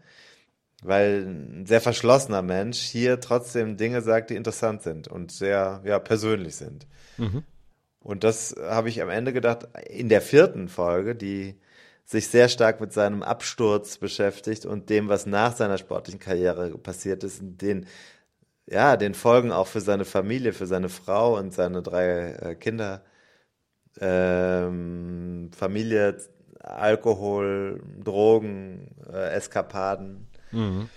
weil 0.83 1.27
ein 1.27 1.67
sehr 1.67 1.81
verschlossener 1.81 2.43
Mensch 2.43 2.79
hier 2.79 3.21
trotzdem 3.21 3.77
Dinge 3.77 4.03
sagt, 4.03 4.31
die 4.31 4.37
interessant 4.37 4.83
sind 4.83 5.09
und 5.09 5.33
sehr 5.33 5.81
ja, 5.85 5.99
persönlich 5.99 6.57
sind. 6.57 6.87
Mhm. 7.17 7.45
Und 8.01 8.25
das 8.25 8.55
habe 8.61 8.89
ich 8.89 9.03
am 9.03 9.09
Ende 9.11 9.33
gedacht, 9.33 9.67
in 9.89 10.09
der 10.09 10.21
vierten 10.21 10.69
Folge, 10.69 11.15
die 11.15 11.57
sich 12.07 12.29
sehr 12.29 12.49
stark 12.49 12.81
mit 12.81 12.93
seinem 12.93 13.23
Absturz 13.23 13.99
beschäftigt 13.99 14.65
und 14.65 14.89
dem, 14.91 15.09
was 15.09 15.27
nach 15.27 15.55
seiner 15.55 15.77
sportlichen 15.77 16.21
Karriere 16.21 16.79
passiert 16.79 17.25
ist, 17.25 17.41
den, 17.43 17.87
ja, 18.67 18.97
den 18.97 19.13
Folgen 19.13 19.51
auch 19.51 19.67
für 19.67 19.81
seine 19.81 20.05
Familie, 20.05 20.53
für 20.53 20.67
seine 20.67 20.89
Frau 20.89 21.37
und 21.37 21.53
seine 21.53 21.83
drei 21.83 22.31
äh, 22.31 22.55
Kinder, 22.55 23.03
ähm, 24.01 25.51
Familie, 25.57 26.17
Alkohol, 26.61 27.83
Drogen, 28.03 28.95
äh, 29.13 29.31
Eskapaden. 29.31 30.29
Mhm. 30.53 30.89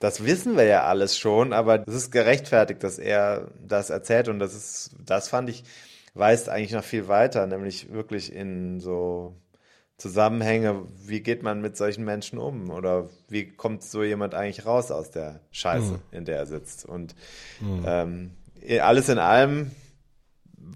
Das 0.00 0.22
wissen 0.26 0.58
wir 0.58 0.64
ja 0.64 0.84
alles 0.84 1.16
schon, 1.16 1.54
aber 1.54 1.82
es 1.88 1.94
ist 1.94 2.10
gerechtfertigt, 2.10 2.84
dass 2.84 2.98
er 2.98 3.48
das 3.66 3.88
erzählt 3.88 4.28
und 4.28 4.38
das 4.38 4.54
ist, 4.54 4.90
das 5.02 5.28
fand 5.30 5.48
ich, 5.48 5.64
weist 6.12 6.50
eigentlich 6.50 6.72
noch 6.72 6.84
viel 6.84 7.08
weiter, 7.08 7.46
nämlich 7.46 7.90
wirklich 7.90 8.34
in 8.34 8.80
so 8.80 9.34
Zusammenhänge, 9.98 10.82
wie 11.06 11.20
geht 11.20 11.42
man 11.42 11.62
mit 11.62 11.76
solchen 11.76 12.04
Menschen 12.04 12.38
um 12.38 12.70
oder 12.70 13.08
wie 13.28 13.46
kommt 13.46 13.82
so 13.82 14.02
jemand 14.02 14.34
eigentlich 14.34 14.66
raus 14.66 14.90
aus 14.90 15.10
der 15.10 15.40
Scheiße, 15.52 15.92
mhm. 15.92 16.00
in 16.10 16.24
der 16.26 16.36
er 16.36 16.46
sitzt. 16.46 16.84
Und 16.84 17.14
mhm. 17.60 17.84
ähm, 17.86 18.30
alles 18.80 19.08
in 19.08 19.18
allem 19.18 19.70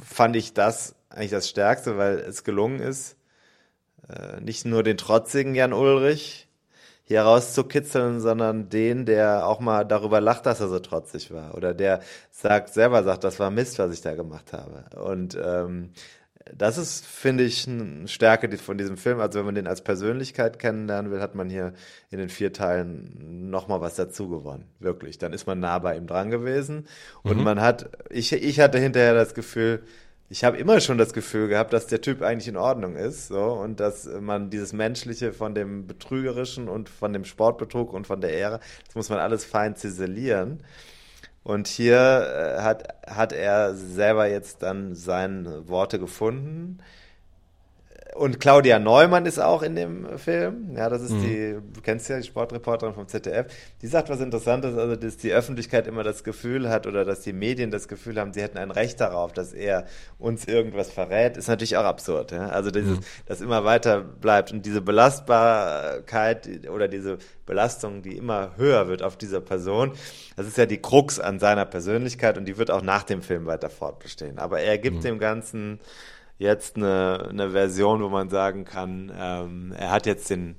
fand 0.03 0.37
ich 0.37 0.55
das 0.55 0.95
eigentlich 1.11 1.33
das 1.33 1.49
Stärkste, 1.49 1.99
weil 1.99 2.19
es 2.19 2.45
gelungen 2.45 2.81
ist, 2.81 3.17
äh, 4.09 4.41
nicht 4.41 4.65
nur 4.65 4.83
den 4.83 4.97
trotzigen 4.97 5.55
Jan 5.55 5.73
Ulrich 5.73 6.49
hier 7.05 7.23
rauszukitzeln, 7.23 8.21
sondern 8.21 8.69
den, 8.69 9.05
der 9.05 9.47
auch 9.47 9.59
mal 9.59 9.85
darüber 9.85 10.21
lacht, 10.21 10.47
dass 10.47 10.61
er 10.61 10.69
so 10.69 10.79
trotzig 10.79 11.33
war 11.33 11.57
oder 11.57 11.75
der 11.75 12.01
sagt 12.31 12.73
selber 12.73 13.03
sagt, 13.03 13.25
das 13.25 13.41
war 13.41 13.51
Mist, 13.51 13.81
was 13.81 13.93
ich 13.93 14.01
da 14.01 14.15
gemacht 14.15 14.53
habe. 14.53 14.85
Und 15.03 15.37
ähm, 15.43 15.91
das 16.57 16.79
ist, 16.79 17.07
finde 17.07 17.45
ich, 17.45 17.69
eine 17.69 18.09
Stärke 18.09 18.57
von 18.59 18.79
diesem 18.79 18.97
Film. 18.97 19.21
Also 19.21 19.39
wenn 19.39 19.47
man 19.47 19.55
den 19.55 19.67
als 19.67 19.83
Persönlichkeit 19.83 20.59
kennenlernen 20.59 21.11
will, 21.11 21.21
hat 21.21 21.35
man 21.35 21.51
hier 21.51 21.73
in 22.11 22.19
den 22.19 22.29
vier 22.29 22.53
Teilen 22.53 23.51
nochmal 23.51 23.81
was 23.81 23.97
dazu 23.97 24.29
gewonnen. 24.29 24.65
Wirklich. 24.79 25.19
Dann 25.19 25.33
ist 25.33 25.47
man 25.47 25.61
nah 25.61 25.79
bei 25.79 25.97
ihm 25.97 26.07
dran 26.07 26.31
gewesen. 26.31 26.87
Und 27.23 27.39
mhm. 27.39 27.45
man 27.45 27.61
hat, 27.61 27.91
ich, 28.11 28.33
ich 28.33 28.61
hatte 28.61 28.79
hinterher 28.79 29.15
das 29.15 29.35
Gefühl, 29.35 29.83
ich 30.33 30.45
habe 30.45 30.59
immer 30.59 30.81
schon 30.81 30.97
das 30.97 31.13
Gefühl 31.13 31.49
gehabt, 31.49 31.73
dass 31.73 31.89
der 31.89 32.01
Typ 32.01 32.23
eigentlich 32.23 32.47
in 32.47 32.57
Ordnung 32.57 32.95
ist, 32.95 33.27
so 33.27 33.43
und 33.43 33.81
dass 33.81 34.09
man 34.21 34.49
dieses 34.49 34.73
Menschliche 34.73 35.33
von 35.33 35.57
dem 35.57 35.89
Betrügerischen 35.89 36.69
und 36.69 36.89
von 36.89 37.13
dem 37.13 37.25
Sportbetrug 37.25 37.93
und 37.93 38.07
von 38.07 38.21
der 38.21 38.33
Ehre, 38.33 38.61
das 38.87 38.95
muss 38.95 39.09
man 39.09 39.19
alles 39.19 39.45
fein 39.45 39.75
ziselieren. 39.75 40.63
Und 41.43 41.69
hier 41.69 41.97
äh, 42.59 42.63
hat, 42.63 42.89
hat 43.07 43.33
er 43.33 43.75
selber 43.75 44.27
jetzt 44.27 44.63
dann 44.63 44.95
seine 44.95 45.69
Worte 45.69 45.99
gefunden. 45.99 46.79
Und 48.15 48.41
Claudia 48.41 48.79
Neumann 48.79 49.27
ist 49.27 49.39
auch 49.39 49.63
in 49.63 49.77
dem 49.77 50.19
Film. 50.19 50.75
Ja, 50.77 50.89
das 50.89 51.03
ist 51.03 51.13
mhm. 51.13 51.23
die, 51.23 51.57
du 51.73 51.81
kennst 51.81 52.09
ja 52.09 52.19
die 52.19 52.27
Sportreporterin 52.27 52.95
vom 52.95 53.07
ZDF. 53.07 53.47
Die 53.83 53.87
sagt 53.87 54.09
was 54.09 54.21
Interessantes, 54.21 54.77
also 54.77 54.97
dass 54.97 55.17
die 55.17 55.33
Öffentlichkeit 55.33 55.87
immer 55.87 56.03
das 56.03 56.25
Gefühl 56.25 56.69
hat 56.69 56.87
oder 56.87 57.05
dass 57.05 57.21
die 57.21 57.33
Medien 57.33 57.71
das 57.71 57.89
Gefühl 57.89 58.19
haben, 58.19 58.33
sie 58.33 58.43
hätten 58.43 58.59
ein 58.59 58.71
Recht 58.71 59.01
darauf, 59.01 59.33
dass 59.33 59.53
er 59.53 59.87
uns 60.19 60.47
irgendwas 60.47 60.91
verrät, 60.91 61.37
ist 61.37 61.49
natürlich 61.49 61.77
auch 61.77 61.85
absurd. 61.85 62.33
Ja? 62.33 62.49
Also 62.49 62.71
dieses, 62.71 62.99
mhm. 62.99 63.05
das 63.27 63.41
immer 63.41 63.65
weiter 63.65 64.01
bleibt 64.01 64.53
und 64.53 64.67
diese 64.67 64.81
Belastbarkeit 64.81 66.69
oder 66.69 66.89
diese 66.89 67.19
Belastung, 67.47 68.03
die 68.03 68.17
immer 68.17 68.57
höher 68.57 68.89
wird 68.89 69.03
auf 69.03 69.17
dieser 69.17 69.41
Person, 69.41 69.93
das 70.37 70.47
ist 70.47 70.57
ja 70.57 70.67
die 70.67 70.81
Krux 70.81 71.21
an 71.21 71.39
seiner 71.39 71.65
Persönlichkeit 71.65 72.39
und 72.39 72.47
die 72.47 72.57
wird 72.59 72.71
auch 72.71 72.83
nach 72.83 73.03
dem 73.03 73.23
Film 73.23 73.47
weiter 73.47 73.71
fortbestehen. 73.71 74.39
Aber 74.39 74.61
er 74.61 74.79
gibt 74.79 74.99
mhm. 74.99 75.03
dem 75.03 75.19
Ganzen 75.19 75.81
jetzt 76.41 76.77
eine, 76.77 77.29
eine 77.29 77.51
Version, 77.51 78.03
wo 78.03 78.09
man 78.09 78.31
sagen 78.31 78.65
kann, 78.65 79.13
ähm, 79.15 79.73
er 79.77 79.91
hat 79.91 80.07
jetzt 80.07 80.31
den, 80.31 80.57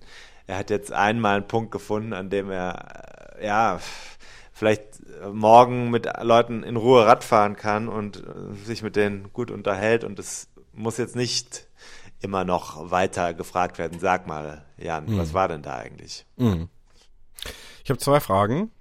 er 0.47 0.57
hat 0.57 0.69
jetzt 0.69 0.93
einmal 0.93 1.37
einen 1.37 1.47
Punkt 1.47 1.71
gefunden, 1.71 2.13
an 2.13 2.29
dem 2.29 2.51
er 2.51 3.35
äh, 3.39 3.47
ja 3.47 3.79
vielleicht 4.53 5.01
morgen 5.33 5.89
mit 5.89 6.07
Leuten 6.21 6.61
in 6.61 6.77
Ruhe 6.77 7.05
Rad 7.05 7.23
fahren 7.23 7.55
kann 7.55 7.87
und 7.89 8.17
äh, 8.17 8.53
sich 8.63 8.83
mit 8.83 8.95
denen 8.95 9.33
gut 9.33 9.49
unterhält 9.49 10.03
und 10.03 10.19
es 10.19 10.49
muss 10.71 10.97
jetzt 10.97 11.15
nicht 11.15 11.67
immer 12.21 12.45
noch 12.45 12.91
weiter 12.91 13.33
gefragt 13.33 13.79
werden. 13.79 13.99
Sag 13.99 14.27
mal, 14.27 14.63
Jan, 14.77 15.05
mhm. 15.05 15.17
was 15.17 15.33
war 15.33 15.47
denn 15.47 15.63
da 15.63 15.77
eigentlich? 15.77 16.27
Mhm. 16.37 16.69
Ich 17.83 17.89
habe 17.89 17.99
zwei 17.99 18.19
Fragen. 18.19 18.71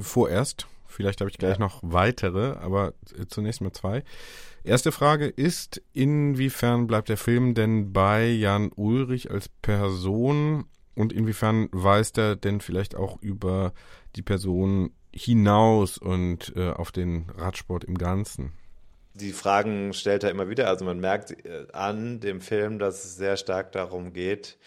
Vorerst, 0.00 0.66
vielleicht 0.88 1.20
habe 1.20 1.30
ich 1.30 1.38
gleich 1.38 1.58
ja. 1.58 1.60
noch 1.60 1.80
weitere, 1.82 2.56
aber 2.56 2.94
zunächst 3.28 3.60
mal 3.60 3.72
zwei. 3.72 4.02
Erste 4.64 4.92
Frage 4.92 5.26
ist, 5.26 5.80
inwiefern 5.92 6.86
bleibt 6.86 7.08
der 7.08 7.16
Film 7.16 7.54
denn 7.54 7.92
bei 7.92 8.26
Jan 8.26 8.70
Ulrich 8.74 9.30
als 9.30 9.48
Person 9.48 10.64
und 10.94 11.12
inwiefern 11.12 11.68
weist 11.70 12.18
er 12.18 12.34
denn 12.34 12.60
vielleicht 12.60 12.96
auch 12.96 13.22
über 13.22 13.72
die 14.16 14.22
Person 14.22 14.90
hinaus 15.14 15.96
und 15.98 16.52
äh, 16.56 16.70
auf 16.70 16.92
den 16.92 17.30
Radsport 17.36 17.84
im 17.84 17.96
Ganzen? 17.96 18.52
Die 19.14 19.32
Fragen 19.32 19.92
stellt 19.92 20.22
er 20.22 20.30
immer 20.30 20.48
wieder. 20.48 20.68
Also 20.68 20.84
man 20.84 21.00
merkt 21.00 21.32
äh, 21.44 21.66
an 21.72 22.20
dem 22.20 22.40
Film, 22.40 22.78
dass 22.78 23.04
es 23.04 23.16
sehr 23.16 23.36
stark 23.36 23.72
darum 23.72 24.12
geht, 24.12 24.58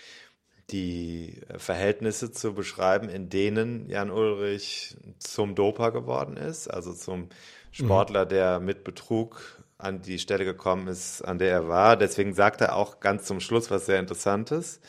die 0.72 1.42
Verhältnisse 1.58 2.32
zu 2.32 2.54
beschreiben, 2.54 3.10
in 3.10 3.30
denen 3.30 3.90
Jan 3.90 4.10
Ulrich 4.10 4.98
zum 5.20 5.56
Doper 5.56 5.92
geworden 5.92 6.38
ist, 6.38 6.68
also 6.68 6.94
zum 6.94 7.30
Sportler, 7.72 8.26
der 8.26 8.60
mit 8.60 8.84
Betrug 8.84 9.62
an 9.78 10.02
die 10.02 10.20
Stelle 10.20 10.46
gekommen 10.46 10.88
ist, 10.88 11.22
an 11.22 11.40
der 11.40 11.52
er 11.52 11.68
war. 11.68 11.98
Deswegen 11.98 12.34
sagt 12.34 12.62
er 12.62 12.76
auch 12.76 13.00
ganz 13.00 13.26
zum 13.26 13.40
Schluss 13.40 13.72
was 13.72 13.86
sehr 13.86 14.00
Interessantes. 14.00 14.80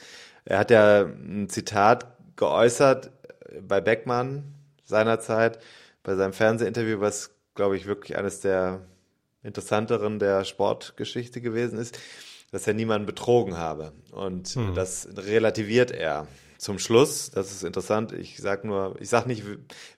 Er 0.45 0.59
hat 0.59 0.71
ja 0.71 1.03
ein 1.03 1.49
Zitat 1.49 2.07
geäußert 2.37 3.11
bei 3.61 3.81
Beckmann 3.81 4.55
seinerzeit, 4.85 5.59
bei 6.03 6.15
seinem 6.15 6.33
Fernsehinterview, 6.33 7.01
was, 7.01 7.31
glaube 7.55 7.77
ich, 7.77 7.87
wirklich 7.87 8.17
eines 8.17 8.41
der 8.41 8.81
interessanteren 9.43 10.19
der 10.19 10.45
Sportgeschichte 10.45 11.41
gewesen 11.41 11.79
ist, 11.79 11.99
dass 12.53 12.67
er 12.67 12.75
niemanden 12.75 13.07
betrogen 13.07 13.59
habe. 13.59 13.93
Und 14.13 14.49
hm. 14.49 14.75
das 14.75 15.09
relativiert 15.17 15.91
er 15.91 16.29
zum 16.59 16.79
Schluss, 16.79 17.33
das 17.33 17.51
ist 17.51 17.65
interessant, 17.65 18.13
ich 18.13 18.39
sag 18.39 18.65
nur, 18.65 18.95
ich 19.01 19.09
sag 19.09 19.27
nicht, 19.27 19.43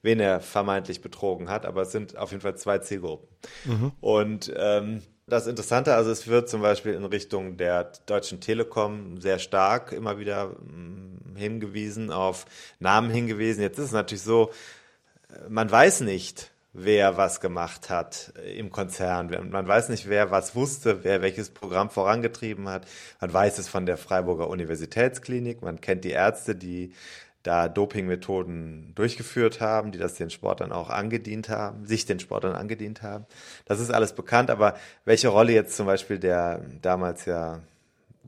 wen 0.01 0.19
er 0.19 0.41
vermeintlich 0.41 1.03
betrogen 1.03 1.51
hat, 1.51 1.67
aber 1.67 1.83
es 1.83 1.93
sind 1.93 2.17
auf 2.17 2.31
jeden 2.31 2.41
Fall 2.41 2.57
zwei 2.57 2.79
Zielgruppen. 2.79 3.29
Mhm. 3.67 3.93
Und 4.01 4.51
ähm, 4.57 5.03
das 5.27 5.47
Interessante, 5.47 5.95
also 5.95 6.11
es 6.11 6.27
wird 6.27 6.49
zum 6.49 6.63
Beispiel 6.63 6.95
in 6.95 7.05
Richtung 7.05 7.59
der 7.59 7.93
Deutschen 8.07 8.41
Telekom 8.41 9.21
sehr 9.21 9.39
stark 9.39 9.93
immer 9.93 10.19
wieder 10.19 10.57
mm, 10.63 11.37
hingewiesen, 11.37 12.11
auf 12.11 12.47
Namen 12.79 13.11
hingewiesen. 13.11 13.61
Jetzt 13.61 13.79
ist 13.79 13.87
es 13.87 13.93
natürlich 13.93 14.23
so, 14.23 14.51
man 15.51 15.71
weiß 15.71 16.01
nicht, 16.01 16.51
wer 16.75 17.17
was 17.17 17.41
gemacht 17.41 17.89
hat 17.89 18.35
im 18.57 18.71
Konzern. 18.71 19.31
Man 19.51 19.67
weiß 19.67 19.89
nicht, 19.89 20.09
wer 20.09 20.31
was 20.31 20.55
wusste, 20.57 21.05
wer 21.05 21.23
welches 21.23 21.51
Programm 21.51 21.89
vorangetrieben 21.89 22.69
hat. 22.69 22.87
Man 23.21 23.33
weiß 23.33 23.59
es 23.59 23.69
von 23.69 23.87
der 23.87 23.97
Freiburger 23.97 24.49
Universitätsklinik. 24.49 25.63
Man 25.63 25.81
kennt 25.81 26.05
die 26.05 26.11
Ärzte, 26.11 26.57
die 26.57 26.93
da 27.45 27.69
Dopingmethoden 27.69 28.93
durchgeführt 28.95 29.61
haben, 29.61 29.93
die 29.93 29.99
das 29.99 30.15
den 30.15 30.31
Sportlern 30.31 30.73
auch 30.73 30.91
angedient 30.91 31.49
haben, 31.49 31.87
sich 31.87 32.07
den 32.07 32.19
Sportlern 32.19 32.57
angedient 32.57 33.03
haben. 33.03 33.27
Das 33.67 33.81
ist 33.81 33.91
alles 33.91 34.15
bekannt, 34.15 34.51
aber 34.51 34.75
welche 35.05 35.29
Rolle 35.29 35.53
jetzt 35.53 35.77
zum 35.77 35.87
Beispiel 35.87 36.19
der 36.19 36.63
damals 36.83 37.27
ja 37.27 37.61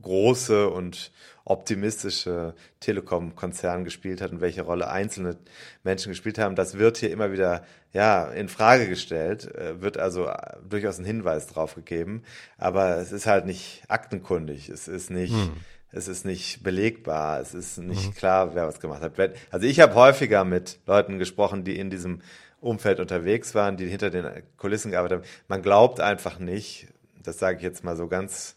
große 0.03 0.69
und 0.69 1.11
optimistische 1.47 2.55
Telekom-Konzern 2.81 3.85
gespielt 3.85 4.21
hat 4.21 4.33
und 4.33 4.41
welche 4.41 4.63
Rolle 4.63 4.91
einzelne 4.91 5.37
Menschen 5.85 6.11
gespielt 6.11 6.39
haben, 6.39 6.57
das 6.57 6.77
wird 6.77 6.99
hier 6.99 7.11
immer 7.11 7.33
wieder 7.33 7.65
ja 7.93 8.25
in 8.25 8.49
Frage 8.49 8.89
gestellt, 8.89 9.55
äh, 9.55 9.81
wird 9.81 9.97
also 9.97 10.27
äh, 10.27 10.57
durchaus 10.69 10.99
ein 10.99 11.05
Hinweis 11.05 11.47
drauf 11.47 11.77
gegeben, 11.77 12.23
aber 12.59 12.99
es 12.99 13.13
ist 13.13 13.27
halt 13.27 13.47
nicht 13.47 13.85
aktenkundig, 13.89 14.69
es 14.69 14.89
ist 14.89 15.11
nicht 15.11 15.33
hm. 15.33 15.53
Es 15.93 16.09
ist 16.09 16.27
nicht 16.27 16.63
belegbar, 16.63 17.41
es 17.41 17.55
ist 17.55 17.79
nicht 17.79 18.09
mhm. 18.09 18.15
klar, 18.15 18.55
wer 18.55 18.67
was 18.67 18.81
gemacht 18.81 19.01
hat. 19.01 19.13
Also 19.51 19.67
ich 19.67 19.81
habe 19.81 19.95
häufiger 19.95 20.45
mit 20.45 20.79
Leuten 20.85 21.19
gesprochen, 21.19 21.65
die 21.65 21.79
in 21.79 21.89
diesem 21.89 22.21
Umfeld 22.61 23.01
unterwegs 23.01 23.55
waren, 23.55 23.79
die 23.79 23.87
hinter 23.87 24.11
den 24.11 24.27
Kulissen 24.59 24.91
gearbeitet 24.91 25.21
haben. 25.21 25.29
Man 25.49 25.63
glaubt 25.63 26.01
einfach 26.01 26.39
nicht, 26.39 26.89
das 27.23 27.39
sage 27.39 27.59
ich 27.59 27.63
jetzt 27.63 27.83
mal 27.83 27.97
so 27.97 28.09
ganz 28.09 28.57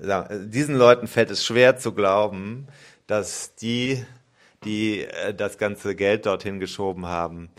diesen 0.00 0.76
Leuten 0.76 1.06
fällt 1.06 1.30
es 1.30 1.44
schwer 1.44 1.76
zu 1.76 1.92
glauben, 1.92 2.66
dass 3.06 3.54
die, 3.56 4.04
die 4.64 5.04
äh, 5.04 5.34
das 5.34 5.58
ganze 5.58 5.94
Geld 5.94 6.26
dorthin 6.26 6.60
geschoben 6.60 7.06
haben, 7.06 7.50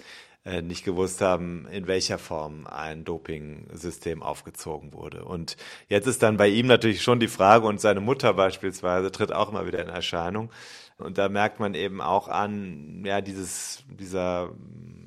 äh, 0.43 0.61
nicht 0.61 0.83
gewusst 0.83 1.21
haben, 1.21 1.67
in 1.71 1.87
welcher 1.87 2.17
Form 2.17 2.65
ein 2.65 3.03
Doping-System 3.03 4.23
aufgezogen 4.23 4.93
wurde. 4.93 5.23
Und 5.23 5.55
jetzt 5.87 6.07
ist 6.07 6.23
dann 6.23 6.37
bei 6.37 6.47
ihm 6.47 6.67
natürlich 6.67 7.03
schon 7.03 7.19
die 7.19 7.27
Frage, 7.27 7.67
und 7.67 7.79
seine 7.79 8.01
Mutter 8.01 8.33
beispielsweise 8.33 9.11
tritt 9.11 9.31
auch 9.31 9.49
immer 9.49 9.67
wieder 9.67 9.81
in 9.81 9.89
Erscheinung. 9.89 10.51
Und 10.97 11.17
da 11.17 11.29
merkt 11.29 11.59
man 11.59 11.75
eben 11.75 12.01
auch 12.01 12.27
an, 12.27 13.03
ja, 13.05 13.21
dieses, 13.21 13.83
dieser, 13.87 14.51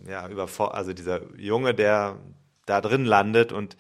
ja, 0.09 0.29
über, 0.29 0.49
also 0.73 0.93
dieser 0.93 1.23
Junge, 1.37 1.75
der 1.75 2.19
da 2.67 2.81
drin 2.81 3.05
landet 3.05 3.53
und 3.53 3.77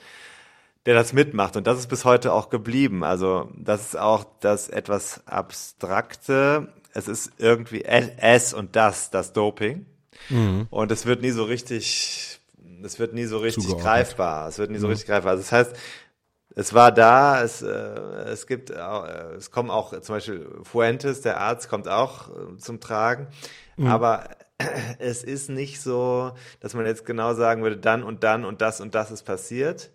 der 0.86 0.94
das 0.94 1.12
mitmacht. 1.12 1.56
Und 1.56 1.66
das 1.66 1.78
ist 1.78 1.88
bis 1.88 2.04
heute 2.04 2.32
auch 2.32 2.50
geblieben. 2.50 3.04
Also 3.04 3.50
das 3.56 3.88
ist 3.88 3.98
auch 3.98 4.24
das 4.40 4.68
etwas 4.68 5.26
Abstrakte. 5.26 6.68
Es 6.92 7.08
ist 7.08 7.32
irgendwie 7.38 7.84
es 7.84 8.52
und 8.54 8.76
das, 8.76 9.10
das 9.10 9.32
Doping. 9.32 9.86
Mhm. 10.28 10.66
Und 10.70 10.92
es 10.92 11.06
wird 11.06 11.22
nie 11.22 11.30
so 11.30 11.44
richtig, 11.44 12.40
es 12.82 12.98
wird 12.98 13.14
nie 13.14 13.24
so 13.24 13.38
richtig 13.38 13.76
greifbar. 13.78 14.48
Es 14.48 14.58
wird 14.58 14.70
nie 14.70 14.78
so 14.78 14.86
mhm. 14.86 14.92
richtig 14.92 15.08
greifbar. 15.08 15.32
Also 15.32 15.42
das 15.42 15.52
heißt, 15.52 15.76
es 16.56 16.72
war 16.72 16.92
da, 16.92 17.42
es, 17.42 17.62
äh, 17.62 17.68
es 17.68 18.46
gibt, 18.46 18.70
äh, 18.70 18.76
es 19.36 19.50
kommen 19.50 19.70
auch 19.70 19.98
zum 20.00 20.14
Beispiel 20.14 20.46
Fuentes, 20.62 21.20
der 21.20 21.40
Arzt, 21.40 21.68
kommt 21.68 21.88
auch 21.88 22.28
äh, 22.28 22.56
zum 22.58 22.80
Tragen. 22.80 23.26
Mhm. 23.76 23.86
Aber 23.88 24.28
es 24.98 25.24
ist 25.24 25.50
nicht 25.50 25.80
so, 25.80 26.32
dass 26.60 26.74
man 26.74 26.86
jetzt 26.86 27.04
genau 27.06 27.34
sagen 27.34 27.62
würde, 27.62 27.76
dann 27.76 28.02
und 28.02 28.22
dann 28.22 28.44
und 28.44 28.60
das 28.60 28.80
und 28.80 28.94
das 28.94 29.10
ist 29.10 29.24
passiert, 29.24 29.90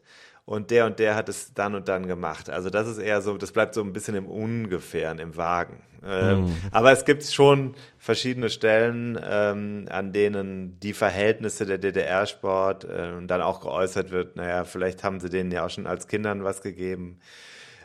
und 0.50 0.72
der 0.72 0.88
und 0.88 0.98
der 0.98 1.14
hat 1.14 1.30
es 1.30 1.54
dann 1.54 1.76
und 1.76 1.88
dann 1.90 2.08
gemacht. 2.08 2.50
Also 2.50 2.72
das 2.72 2.88
ist 2.88 2.98
eher 2.98 3.22
so, 3.22 3.38
das 3.38 3.52
bleibt 3.52 3.76
so 3.76 3.84
ein 3.84 3.94
bisschen 3.94 4.16
im 4.16 4.26
Ungefähren, 4.26 5.20
im 5.20 5.38
Wagen. 5.38 5.84
Ähm, 6.04 6.46
mhm. 6.46 6.56
Aber 6.72 6.92
es 6.92 7.06
gibt 7.06 7.24
schon 7.24 7.76
verschiedene 8.00 8.50
Stellen, 8.50 9.20
ähm, 9.24 9.86
an 9.92 10.12
denen 10.12 10.80
die 10.80 10.94
Verhältnisse 10.94 11.68
der 11.68 11.78
DDR-Sport 11.78 12.86
äh, 12.86 13.12
dann 13.28 13.44
auch 13.44 13.62
geäußert 13.62 14.10
wird, 14.10 14.38
naja, 14.38 14.64
vielleicht 14.64 15.04
haben 15.04 15.20
sie 15.20 15.30
denen 15.30 15.52
ja 15.52 15.68
auch 15.68 15.70
schon 15.70 15.86
als 15.86 16.08
Kindern 16.08 16.44
was 16.44 16.64
gegeben. 16.64 17.20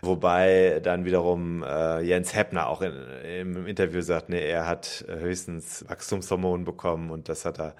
Wobei 0.00 0.80
dann 0.82 1.04
wiederum 1.04 1.62
äh, 1.62 2.00
Jens 2.00 2.34
Heppner 2.34 2.68
auch 2.68 2.80
in, 2.80 2.94
im 3.40 3.66
Interview 3.66 4.00
sagt, 4.00 4.30
nee, 4.30 4.42
er 4.42 4.66
hat 4.66 5.04
höchstens 5.06 5.84
Wachstumshormone 5.86 6.64
bekommen 6.64 7.10
und 7.10 7.28
das 7.28 7.44
hat 7.44 7.60
er 7.60 7.74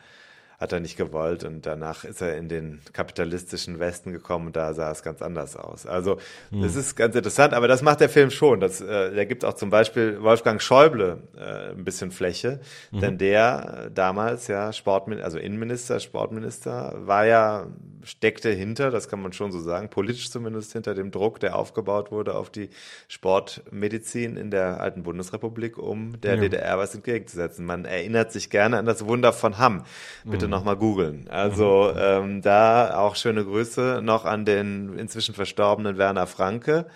hat 0.58 0.72
er 0.72 0.80
nicht 0.80 0.96
gewollt 0.96 1.44
und 1.44 1.66
danach 1.66 2.04
ist 2.04 2.20
er 2.20 2.36
in 2.36 2.48
den 2.48 2.80
kapitalistischen 2.92 3.78
Westen 3.78 4.12
gekommen 4.12 4.46
und 4.48 4.56
da 4.56 4.72
sah 4.74 4.90
es 4.90 5.02
ganz 5.02 5.22
anders 5.22 5.56
aus. 5.56 5.86
Also 5.86 6.18
mhm. 6.50 6.62
das 6.62 6.76
ist 6.76 6.96
ganz 6.96 7.14
interessant, 7.16 7.54
aber 7.54 7.68
das 7.68 7.82
macht 7.82 8.00
der 8.00 8.08
Film 8.08 8.30
schon. 8.30 8.60
Das, 8.60 8.80
äh, 8.80 9.12
der 9.12 9.26
gibt 9.26 9.44
auch 9.44 9.54
zum 9.54 9.70
Beispiel 9.70 10.22
Wolfgang 10.22 10.60
Schäuble 10.60 11.22
äh, 11.36 11.70
ein 11.70 11.84
bisschen 11.84 12.10
Fläche, 12.10 12.60
mhm. 12.90 13.00
denn 13.00 13.18
der 13.18 13.86
äh, 13.86 13.90
damals 13.90 14.48
ja 14.48 14.72
Sportminister, 14.72 15.24
also 15.24 15.38
Innenminister, 15.38 16.00
Sportminister, 16.00 16.94
war 16.98 17.26
ja 17.26 17.66
steckte 18.04 18.50
hinter, 18.50 18.90
das 18.90 19.08
kann 19.08 19.20
man 19.20 19.32
schon 19.32 19.50
so 19.50 19.58
sagen, 19.58 19.88
politisch 19.88 20.30
zumindest 20.30 20.72
hinter 20.72 20.94
dem 20.94 21.10
Druck, 21.10 21.40
der 21.40 21.56
aufgebaut 21.56 22.12
wurde 22.12 22.34
auf 22.36 22.50
die 22.50 22.70
Sportmedizin 23.08 24.36
in 24.36 24.50
der 24.50 24.80
alten 24.80 25.02
Bundesrepublik, 25.02 25.78
um 25.78 26.20
der 26.20 26.36
ja. 26.36 26.40
DDR 26.42 26.78
was 26.78 26.94
entgegenzusetzen. 26.94 27.64
Man 27.66 27.84
erinnert 27.84 28.32
sich 28.32 28.50
gerne 28.50 28.78
an 28.78 28.86
das 28.86 29.06
Wunder 29.06 29.32
von 29.32 29.58
Hamm. 29.58 29.84
Bitte 30.24 30.46
mhm. 30.46 30.50
nochmal 30.52 30.76
googeln. 30.76 31.26
Also 31.28 31.92
mhm. 31.92 32.00
ähm, 32.00 32.42
da 32.42 32.98
auch 32.98 33.16
schöne 33.16 33.44
Grüße 33.44 34.00
noch 34.02 34.24
an 34.24 34.44
den 34.44 34.96
inzwischen 34.98 35.34
verstorbenen 35.34 35.98
Werner 35.98 36.26
Franke. 36.26 36.86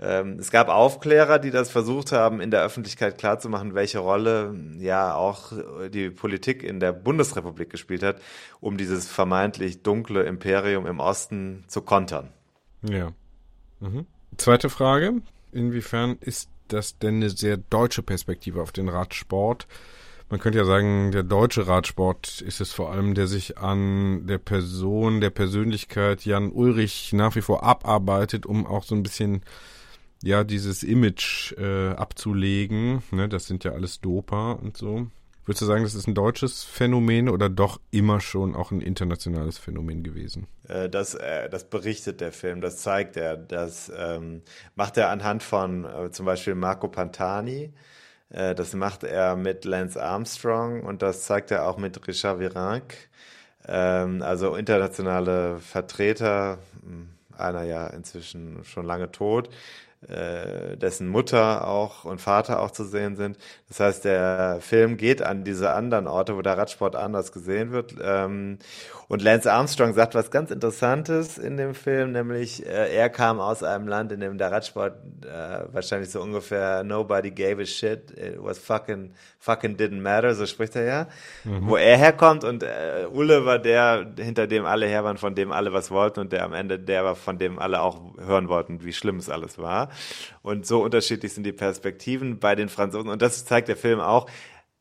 Ähm, 0.00 0.38
es 0.38 0.50
gab 0.50 0.68
Aufklärer, 0.68 1.38
die 1.38 1.50
das 1.50 1.70
versucht 1.70 2.12
haben, 2.12 2.40
in 2.40 2.50
der 2.50 2.62
Öffentlichkeit 2.62 3.18
klarzumachen, 3.18 3.74
welche 3.74 3.98
Rolle 3.98 4.54
ja 4.78 5.14
auch 5.14 5.52
die 5.92 6.10
Politik 6.10 6.62
in 6.62 6.80
der 6.80 6.92
Bundesrepublik 6.92 7.70
gespielt 7.70 8.02
hat, 8.02 8.20
um 8.60 8.76
dieses 8.76 9.08
vermeintlich 9.08 9.82
dunkle 9.82 10.22
Imperium 10.24 10.86
im 10.86 11.00
Osten 11.00 11.64
zu 11.68 11.82
kontern. 11.82 12.28
Ja. 12.82 13.12
Mhm. 13.80 14.06
Zweite 14.36 14.70
Frage. 14.70 15.20
Inwiefern 15.52 16.16
ist 16.20 16.48
das 16.68 16.98
denn 16.98 17.16
eine 17.16 17.30
sehr 17.30 17.56
deutsche 17.56 18.02
Perspektive 18.02 18.62
auf 18.62 18.72
den 18.72 18.88
Radsport? 18.88 19.66
Man 20.30 20.40
könnte 20.40 20.58
ja 20.58 20.66
sagen, 20.66 21.10
der 21.10 21.22
deutsche 21.22 21.66
Radsport 21.66 22.42
ist 22.42 22.60
es 22.60 22.72
vor 22.72 22.92
allem, 22.92 23.14
der 23.14 23.26
sich 23.26 23.56
an 23.56 24.26
der 24.26 24.36
Person, 24.36 25.22
der 25.22 25.30
Persönlichkeit 25.30 26.26
Jan 26.26 26.52
Ulrich 26.52 27.14
nach 27.14 27.34
wie 27.34 27.40
vor 27.40 27.62
abarbeitet, 27.62 28.44
um 28.44 28.66
auch 28.66 28.84
so 28.84 28.94
ein 28.94 29.02
bisschen 29.02 29.42
ja 30.22 30.44
dieses 30.44 30.82
Image 30.82 31.52
äh, 31.58 31.90
abzulegen. 31.90 33.02
Ne, 33.10 33.28
das 33.28 33.46
sind 33.46 33.64
ja 33.64 33.72
alles 33.72 34.00
Doper 34.00 34.58
und 34.62 34.76
so. 34.76 35.08
Würdest 35.48 35.62
du 35.62 35.66
sagen, 35.66 35.82
das 35.82 35.94
ist 35.94 36.06
ein 36.06 36.14
deutsches 36.14 36.62
Phänomen 36.62 37.30
oder 37.30 37.48
doch 37.48 37.80
immer 37.90 38.20
schon 38.20 38.54
auch 38.54 38.70
ein 38.70 38.82
internationales 38.82 39.56
Phänomen 39.56 40.02
gewesen? 40.02 40.46
Äh, 40.68 40.90
das, 40.90 41.14
äh, 41.14 41.48
das 41.48 41.64
berichtet 41.64 42.20
der 42.20 42.32
Film, 42.32 42.60
das 42.60 42.82
zeigt 42.82 43.16
er, 43.16 43.38
das 43.38 43.90
ähm, 43.96 44.42
macht 44.74 44.98
er 44.98 45.08
anhand 45.08 45.42
von 45.42 45.86
äh, 45.86 46.10
zum 46.10 46.26
Beispiel 46.26 46.54
Marco 46.54 46.88
Pantani, 46.88 47.72
äh, 48.28 48.54
das 48.54 48.74
macht 48.74 49.04
er 49.04 49.36
mit 49.36 49.64
Lance 49.64 50.02
Armstrong 50.02 50.82
und 50.82 51.00
das 51.00 51.22
zeigt 51.22 51.50
er 51.50 51.66
auch 51.66 51.78
mit 51.78 52.06
Richard 52.06 52.40
Virenque, 52.40 52.96
ähm, 53.66 54.20
also 54.20 54.54
internationale 54.54 55.60
Vertreter, 55.60 56.58
hm, 56.82 57.08
einer 57.38 57.62
ja 57.62 57.86
inzwischen 57.86 58.64
schon 58.64 58.84
lange 58.84 59.10
tot, 59.12 59.48
äh, 60.06 60.76
dessen 60.76 61.08
Mutter 61.08 61.66
auch 61.66 62.04
und 62.04 62.20
Vater 62.20 62.60
auch 62.60 62.70
zu 62.70 62.84
sehen 62.84 63.16
sind. 63.16 63.36
Das 63.68 63.80
heißt, 63.80 64.04
der 64.04 64.58
Film 64.60 64.96
geht 64.96 65.22
an 65.22 65.42
diese 65.42 65.72
anderen 65.72 66.06
Orte, 66.06 66.36
wo 66.36 66.42
der 66.42 66.56
Radsport 66.56 66.94
anders 66.94 67.32
gesehen 67.32 67.72
wird. 67.72 67.94
Ähm, 68.00 68.58
und 69.08 69.22
Lance 69.22 69.50
Armstrong 69.50 69.94
sagt 69.94 70.14
was 70.14 70.30
ganz 70.30 70.50
Interessantes 70.50 71.38
in 71.38 71.56
dem 71.56 71.74
Film, 71.74 72.12
nämlich 72.12 72.64
äh, 72.66 72.94
er 72.94 73.08
kam 73.08 73.40
aus 73.40 73.62
einem 73.62 73.88
Land, 73.88 74.12
in 74.12 74.20
dem 74.20 74.36
der 74.36 74.52
Radsport 74.52 74.92
äh, 75.24 75.64
wahrscheinlich 75.72 76.10
so 76.10 76.20
ungefähr 76.20 76.84
nobody 76.84 77.30
gave 77.30 77.62
a 77.62 77.64
shit, 77.64 78.10
it 78.10 78.36
was 78.38 78.58
fucking 78.58 79.14
fucking 79.38 79.76
didn't 79.76 80.02
matter, 80.02 80.34
so 80.34 80.44
spricht 80.44 80.76
er 80.76 80.84
ja, 80.84 81.06
mhm. 81.44 81.68
wo 81.68 81.76
er 81.76 81.96
herkommt 81.96 82.44
und 82.44 82.62
äh, 82.62 83.06
Ulle 83.10 83.46
war 83.46 83.58
der, 83.58 84.06
hinter 84.18 84.46
dem 84.46 84.66
alle 84.66 84.86
her 84.86 85.04
waren, 85.04 85.16
von 85.16 85.34
dem 85.34 85.52
alle 85.52 85.72
was 85.72 85.90
wollten 85.90 86.20
und 86.20 86.32
der 86.32 86.44
am 86.44 86.52
Ende 86.52 86.78
der 86.78 87.04
war, 87.04 87.16
von 87.16 87.38
dem 87.38 87.58
alle 87.58 87.80
auch 87.80 88.00
hören 88.18 88.48
wollten, 88.48 88.84
wie 88.84 88.92
schlimm 88.92 89.16
es 89.16 89.30
alles 89.30 89.58
war. 89.58 89.87
Und 90.42 90.66
so 90.66 90.82
unterschiedlich 90.82 91.32
sind 91.32 91.44
die 91.44 91.52
Perspektiven 91.52 92.38
bei 92.38 92.54
den 92.54 92.68
Franzosen 92.68 93.10
und 93.10 93.22
das 93.22 93.44
zeigt 93.44 93.68
der 93.68 93.76
Film 93.76 94.00
auch. 94.00 94.28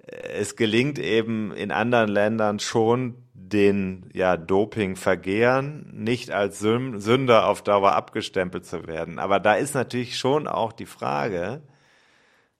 Es 0.07 0.55
gelingt 0.55 0.99
eben 0.99 1.51
in 1.51 1.71
anderen 1.71 2.09
Ländern 2.09 2.59
schon 2.59 3.15
den 3.33 4.09
ja 4.13 4.37
Dopingvergehern 4.37 5.89
nicht 5.93 6.31
als 6.31 6.59
Sünder 6.59 7.47
auf 7.47 7.61
Dauer 7.61 7.93
abgestempelt 7.93 8.65
zu 8.65 8.87
werden. 8.87 9.19
Aber 9.19 9.39
da 9.39 9.53
ist 9.55 9.73
natürlich 9.73 10.17
schon 10.17 10.47
auch 10.47 10.73
die 10.73 10.85
Frage, 10.85 11.61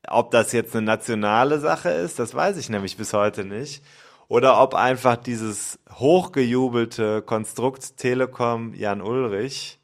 ob 0.08 0.32
das 0.32 0.52
jetzt 0.54 0.76
eine 0.76 0.86
nationale 0.86 1.60
Sache 1.60 1.90
ist, 1.90 2.20
das 2.20 2.34
weiß 2.34 2.58
ich 2.58 2.70
nämlich 2.70 2.98
bis 2.98 3.14
heute 3.14 3.44
nicht. 3.44 3.84
Oder 4.30 4.62
ob 4.62 4.74
einfach 4.74 5.16
dieses 5.16 5.80
hochgejubelte 5.90 7.22
Konstrukt 7.22 7.98
Telekom 7.98 8.74
Jan 8.74 9.02
Ulrich 9.02 9.77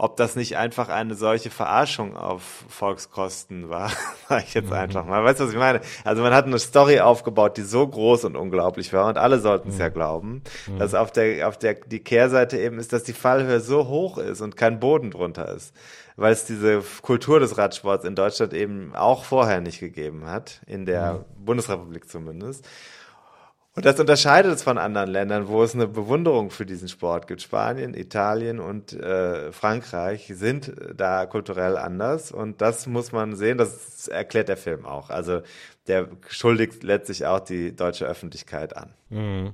ob 0.00 0.16
das 0.16 0.36
nicht 0.36 0.56
einfach 0.56 0.88
eine 0.88 1.16
solche 1.16 1.50
Verarschung 1.50 2.16
auf 2.16 2.64
Volkskosten 2.68 3.68
war, 3.68 3.90
sage 4.28 4.44
ich 4.46 4.54
jetzt 4.54 4.70
mhm. 4.70 4.76
einfach 4.76 5.04
mal. 5.04 5.24
Weißt 5.24 5.40
du, 5.40 5.44
was 5.44 5.50
ich 5.50 5.58
meine? 5.58 5.80
Also 6.04 6.22
man 6.22 6.32
hat 6.32 6.46
eine 6.46 6.60
Story 6.60 7.00
aufgebaut, 7.00 7.56
die 7.56 7.62
so 7.62 7.86
groß 7.86 8.24
und 8.24 8.36
unglaublich 8.36 8.92
war 8.92 9.08
und 9.08 9.18
alle 9.18 9.40
sollten 9.40 9.70
es 9.70 9.74
mhm. 9.74 9.80
ja 9.80 9.88
glauben, 9.88 10.42
mhm. 10.68 10.78
dass 10.78 10.94
auf 10.94 11.10
der, 11.10 11.48
auf 11.48 11.58
der, 11.58 11.74
die 11.74 11.98
Kehrseite 11.98 12.58
eben 12.58 12.78
ist, 12.78 12.92
dass 12.92 13.02
die 13.02 13.12
Fallhöhe 13.12 13.58
so 13.58 13.88
hoch 13.88 14.18
ist 14.18 14.40
und 14.40 14.56
kein 14.56 14.78
Boden 14.78 15.10
drunter 15.10 15.52
ist. 15.52 15.74
Weil 16.14 16.32
es 16.32 16.44
diese 16.44 16.82
Kultur 17.02 17.40
des 17.40 17.58
Radsports 17.58 18.04
in 18.04 18.14
Deutschland 18.14 18.54
eben 18.54 18.94
auch 18.94 19.24
vorher 19.24 19.60
nicht 19.60 19.80
gegeben 19.80 20.26
hat, 20.26 20.60
in 20.66 20.86
der 20.86 21.14
mhm. 21.14 21.44
Bundesrepublik 21.44 22.08
zumindest. 22.08 22.64
Und 23.78 23.84
das 23.84 24.00
unterscheidet 24.00 24.52
es 24.52 24.64
von 24.64 24.76
anderen 24.76 25.08
Ländern, 25.08 25.46
wo 25.46 25.62
es 25.62 25.72
eine 25.72 25.86
Bewunderung 25.86 26.50
für 26.50 26.66
diesen 26.66 26.88
Sport 26.88 27.28
gibt. 27.28 27.42
Spanien, 27.42 27.94
Italien 27.94 28.58
und 28.58 28.92
äh, 28.92 29.52
Frankreich 29.52 30.32
sind 30.34 30.72
da 30.96 31.26
kulturell 31.26 31.76
anders 31.76 32.32
und 32.32 32.60
das 32.60 32.88
muss 32.88 33.12
man 33.12 33.36
sehen, 33.36 33.56
das 33.56 34.08
erklärt 34.08 34.48
der 34.48 34.56
Film 34.56 34.84
auch. 34.84 35.10
Also 35.10 35.42
der 35.86 36.08
schuldigt 36.26 36.82
letztlich 36.82 37.24
auch 37.24 37.38
die 37.38 37.76
deutsche 37.76 38.04
Öffentlichkeit 38.04 38.76
an. 38.76 38.94
Mhm. 39.10 39.52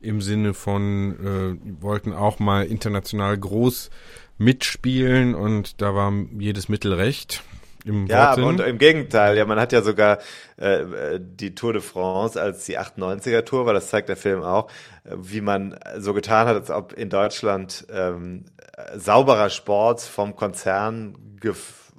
Im 0.00 0.22
Sinne 0.22 0.54
von, 0.54 1.60
äh, 1.60 1.82
wollten 1.82 2.14
auch 2.14 2.38
mal 2.38 2.64
international 2.64 3.36
groß 3.36 3.90
mitspielen 4.38 5.34
und 5.34 5.82
da 5.82 5.94
war 5.94 6.10
jedes 6.38 6.70
Mittel 6.70 6.94
recht. 6.94 7.42
Im 7.86 8.06
ja, 8.06 8.30
Wortsinn. 8.30 8.44
und 8.44 8.60
im 8.60 8.78
Gegenteil, 8.78 9.36
ja, 9.36 9.44
man 9.44 9.60
hat 9.60 9.72
ja 9.72 9.80
sogar 9.80 10.18
äh, 10.56 11.20
die 11.20 11.54
Tour 11.54 11.72
de 11.72 11.80
France 11.80 12.40
als 12.40 12.64
die 12.64 12.78
98er 12.78 13.44
Tour, 13.44 13.64
weil 13.64 13.74
das 13.74 13.90
zeigt 13.90 14.08
der 14.08 14.16
Film 14.16 14.42
auch, 14.42 14.68
äh, 15.04 15.14
wie 15.16 15.40
man 15.40 15.78
so 15.96 16.12
getan 16.12 16.48
hat, 16.48 16.56
als 16.56 16.70
ob 16.70 16.92
in 16.94 17.10
Deutschland 17.10 17.86
ähm, 17.92 18.46
sauberer 18.96 19.50
Sport 19.50 20.00
vom 20.00 20.34
Konzern 20.34 21.16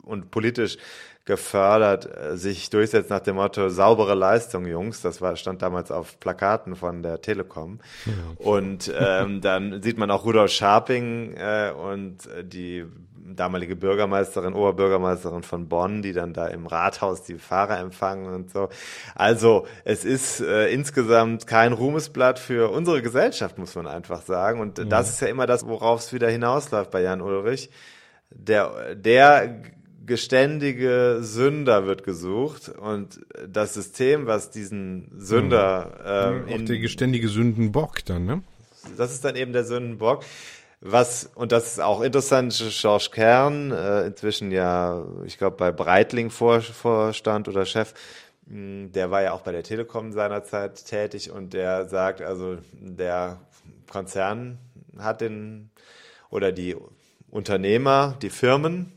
und 0.04 0.30
politisch 0.30 0.78
gefördert, 1.24 2.10
äh, 2.18 2.36
sich 2.36 2.70
durchsetzt 2.70 3.10
nach 3.10 3.20
dem 3.20 3.36
Motto 3.36 3.70
saubere 3.70 4.16
Leistung, 4.16 4.66
Jungs. 4.66 5.02
Das 5.02 5.22
war, 5.22 5.36
stand 5.36 5.62
damals 5.62 5.92
auf 5.92 6.20
Plakaten 6.20 6.76
von 6.76 7.04
der 7.04 7.22
Telekom. 7.22 7.80
Ja. 8.06 8.14
Und 8.38 8.92
ähm, 8.98 9.42
dann 9.42 9.82
sieht 9.82 9.98
man 9.98 10.12
auch 10.12 10.26
Rudolf 10.26 10.52
Scharping 10.52 11.36
äh, 11.38 11.72
und 11.72 12.18
die 12.44 12.86
damalige 13.36 13.76
Bürgermeisterin, 13.76 14.54
Oberbürgermeisterin 14.54 15.44
von 15.44 15.68
Bonn, 15.68 16.02
die 16.02 16.14
dann 16.14 16.34
da 16.34 16.48
im 16.48 16.68
Rathaus 16.68 17.24
die 17.24 17.36
Fahrer 17.36 17.80
empfangen 17.80 18.34
und 18.34 18.50
so. 18.50 18.70
Also 19.16 19.68
es 19.84 20.06
ist 20.06 20.40
äh, 20.40 20.70
insgesamt 20.70 21.48
kein 21.48 21.74
Ruhmesblatt 21.74 22.40
für 22.40 22.72
unsere 22.72 23.02
Gesellschaft, 23.02 23.58
muss 23.58 23.76
man 23.76 23.88
einfach 23.88 24.22
sagen. 24.22 24.60
Und 24.60 24.78
ja. 24.78 24.86
das 24.86 25.10
ist 25.10 25.22
ja 25.22 25.28
immer 25.28 25.46
das, 25.46 25.68
worauf 25.68 26.02
es 26.02 26.14
wieder 26.14 26.30
hinausläuft 26.30 26.92
bei 26.92 27.02
Jan 27.02 27.22
Ulrich. 27.22 27.70
Der, 28.30 28.96
der 28.96 29.62
geständige 30.06 31.20
Sünder 31.22 31.86
wird 31.86 32.04
gesucht 32.04 32.70
und 32.70 33.20
das 33.48 33.74
System, 33.74 34.26
was 34.26 34.50
diesen 34.52 35.12
Sünder 35.18 36.34
ähm, 36.46 36.48
in, 36.48 36.66
der 36.66 36.80
geständige 36.80 37.28
Sündenbock 37.28 38.04
dann, 38.06 38.26
ne? 38.26 38.42
Das 38.96 39.12
ist 39.12 39.26
dann 39.26 39.36
eben 39.36 39.52
der 39.52 39.66
Sündenbock. 39.66 40.24
Was, 40.80 41.32
und 41.34 41.52
das 41.52 41.72
ist 41.72 41.80
auch 41.80 42.02
interessant, 42.02 42.54
Georges 42.70 43.12
Kern, 43.12 43.72
äh, 43.72 44.06
inzwischen 44.06 44.52
ja, 44.52 45.04
ich 45.26 45.38
glaube, 45.38 45.58
bei 45.58 45.72
Breitling 45.72 46.30
Vor 46.30 46.62
Vorstand 46.62 47.48
oder 47.48 47.66
Chef, 47.66 47.94
hm, 48.48 48.92
der 48.92 49.10
war 49.10 49.24
ja 49.24 49.32
auch 49.34 49.42
bei 49.42 49.52
der 49.52 49.64
Telekom 49.64 50.12
seinerzeit 50.12 50.86
tätig 50.86 51.32
und 51.32 51.54
der 51.54 51.88
sagt, 51.88 52.22
also 52.22 52.58
der 52.74 53.40
Konzern 53.90 54.60
hat 55.00 55.22
den, 55.22 55.72
oder 56.30 56.52
die 56.52 56.76
Unternehmer, 57.30 58.16
die 58.22 58.30
Firmen, 58.30 58.92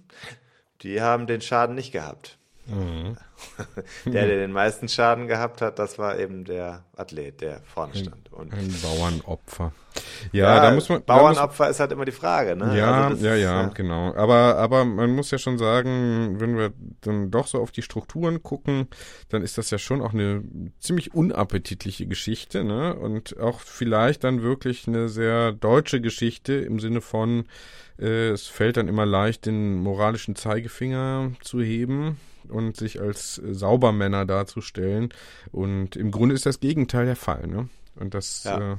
die 0.83 1.01
haben 1.01 1.27
den 1.27 1.41
Schaden 1.41 1.75
nicht 1.75 1.93
gehabt. 1.93 2.37
Mhm. 2.67 3.17
der, 4.05 4.27
der 4.27 4.37
den 4.37 4.53
meisten 4.53 4.89
Schaden 4.89 5.27
gehabt 5.27 5.63
hat, 5.63 5.79
das 5.79 5.99
war 5.99 6.19
eben 6.19 6.45
der 6.45 6.85
Athlet, 6.97 7.41
der 7.41 7.63
vorne 7.63 7.97
stand. 7.97 8.33
Und 8.33 8.53
ein 8.53 8.75
Bauernopfer. 8.83 9.73
Ja, 10.33 10.57
ja, 10.57 10.63
da 10.63 10.75
muss 10.75 10.89
man. 10.89 11.03
Bauernopfer 11.05 11.65
muss, 11.65 11.73
ist 11.73 11.81
halt 11.81 11.93
immer 11.93 12.05
die 12.05 12.13
Frage, 12.13 12.57
ne? 12.57 12.77
Ja, 12.77 13.09
also 13.09 13.25
ja, 13.25 13.35
ist, 13.35 13.41
ja, 13.43 13.63
ja, 13.63 13.67
genau. 13.69 14.15
Aber, 14.15 14.57
aber 14.57 14.85
man 14.85 15.15
muss 15.15 15.31
ja 15.31 15.39
schon 15.39 15.59
sagen, 15.59 16.41
wenn 16.41 16.57
wir 16.57 16.73
dann 17.01 17.31
doch 17.31 17.47
so 17.47 17.61
auf 17.61 17.71
die 17.71 17.83
Strukturen 17.83 18.43
gucken, 18.43 18.89
dann 19.29 19.43
ist 19.43 19.59
das 19.59 19.71
ja 19.71 19.79
schon 19.79 20.03
auch 20.03 20.13
eine 20.13 20.43
ziemlich 20.79 21.15
unappetitliche 21.15 22.07
Geschichte, 22.07 22.65
ne? 22.65 22.95
Und 22.95 23.39
auch 23.39 23.61
vielleicht 23.61 24.25
dann 24.25 24.43
wirklich 24.43 24.87
eine 24.89 25.09
sehr 25.09 25.53
deutsche 25.53 26.01
Geschichte 26.01 26.55
im 26.55 26.81
Sinne 26.81 27.01
von, 27.01 27.45
äh, 27.99 28.31
es 28.31 28.47
fällt 28.47 28.77
dann 28.77 28.89
immer 28.89 29.07
leicht, 29.07 29.47
den 29.47 29.77
moralischen 29.77 30.37
Zeigefinger 30.37 31.33
zu 31.43 31.61
heben 31.61 32.17
und 32.49 32.77
sich 32.77 33.01
als 33.01 33.39
äh, 33.39 33.55
Saubermänner 33.55 34.27
darzustellen. 34.27 35.11
Und 35.53 35.97
im 35.97 36.11
Grunde 36.11 36.35
ist 36.35 36.47
das 36.47 36.61
Gegenteil 36.61 37.07
der 37.07 37.17
Fall. 37.17 37.47
Ne? 37.47 37.69
Und 37.97 38.15
das 38.15 38.45
ja. 38.45 38.73
äh, 38.73 38.77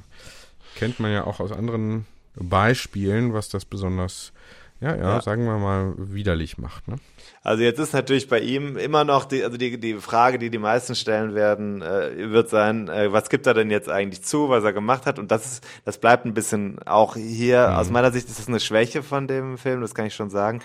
kennt 0.76 1.00
man 1.00 1.12
ja 1.12 1.26
auch 1.26 1.40
aus 1.40 1.52
anderen 1.52 2.06
Beispielen, 2.36 3.34
was 3.34 3.50
das 3.50 3.66
besonders, 3.66 4.32
ja, 4.80 4.96
ja, 4.96 5.02
ja. 5.02 5.22
sagen 5.22 5.46
wir 5.46 5.58
mal, 5.58 5.94
widerlich 5.98 6.58
macht. 6.58 6.88
Ne? 6.88 6.96
Also 7.44 7.64
jetzt 7.64 7.80
ist 7.80 7.94
natürlich 7.94 8.30
bei 8.30 8.40
ihm 8.40 8.78
immer 8.78 9.04
noch 9.04 9.26
die, 9.26 9.44
also 9.44 9.58
die, 9.58 9.80
die 9.80 9.96
Frage, 9.96 10.40
die 10.40 10.50
die 10.50 10.58
meisten 10.58 10.96
stellen 10.96 11.36
werden, 11.36 11.82
äh, 11.82 12.32
wird 12.32 12.50
sein, 12.50 12.88
äh, 12.88 13.12
was 13.12 13.30
gibt 13.30 13.48
er 13.48 13.54
denn 13.54 13.70
jetzt 13.70 13.90
eigentlich 13.90 14.24
zu, 14.24 14.50
was 14.50 14.64
er 14.64 14.74
gemacht 14.74 15.06
hat? 15.06 15.20
Und 15.20 15.32
das 15.32 15.46
ist, 15.46 15.68
das 15.86 15.98
bleibt 15.98 16.26
ein 16.26 16.34
bisschen 16.34 16.80
auch 16.86 17.16
hier, 17.16 17.68
mhm. 17.68 17.76
aus 17.76 17.90
meiner 17.90 18.12
Sicht 18.12 18.28
ist 18.28 18.40
das 18.40 18.48
eine 18.48 18.60
Schwäche 18.60 19.04
von 19.04 19.28
dem 19.28 19.58
Film, 19.58 19.82
das 19.82 19.94
kann 19.94 20.06
ich 20.06 20.16
schon 20.16 20.30
sagen 20.30 20.62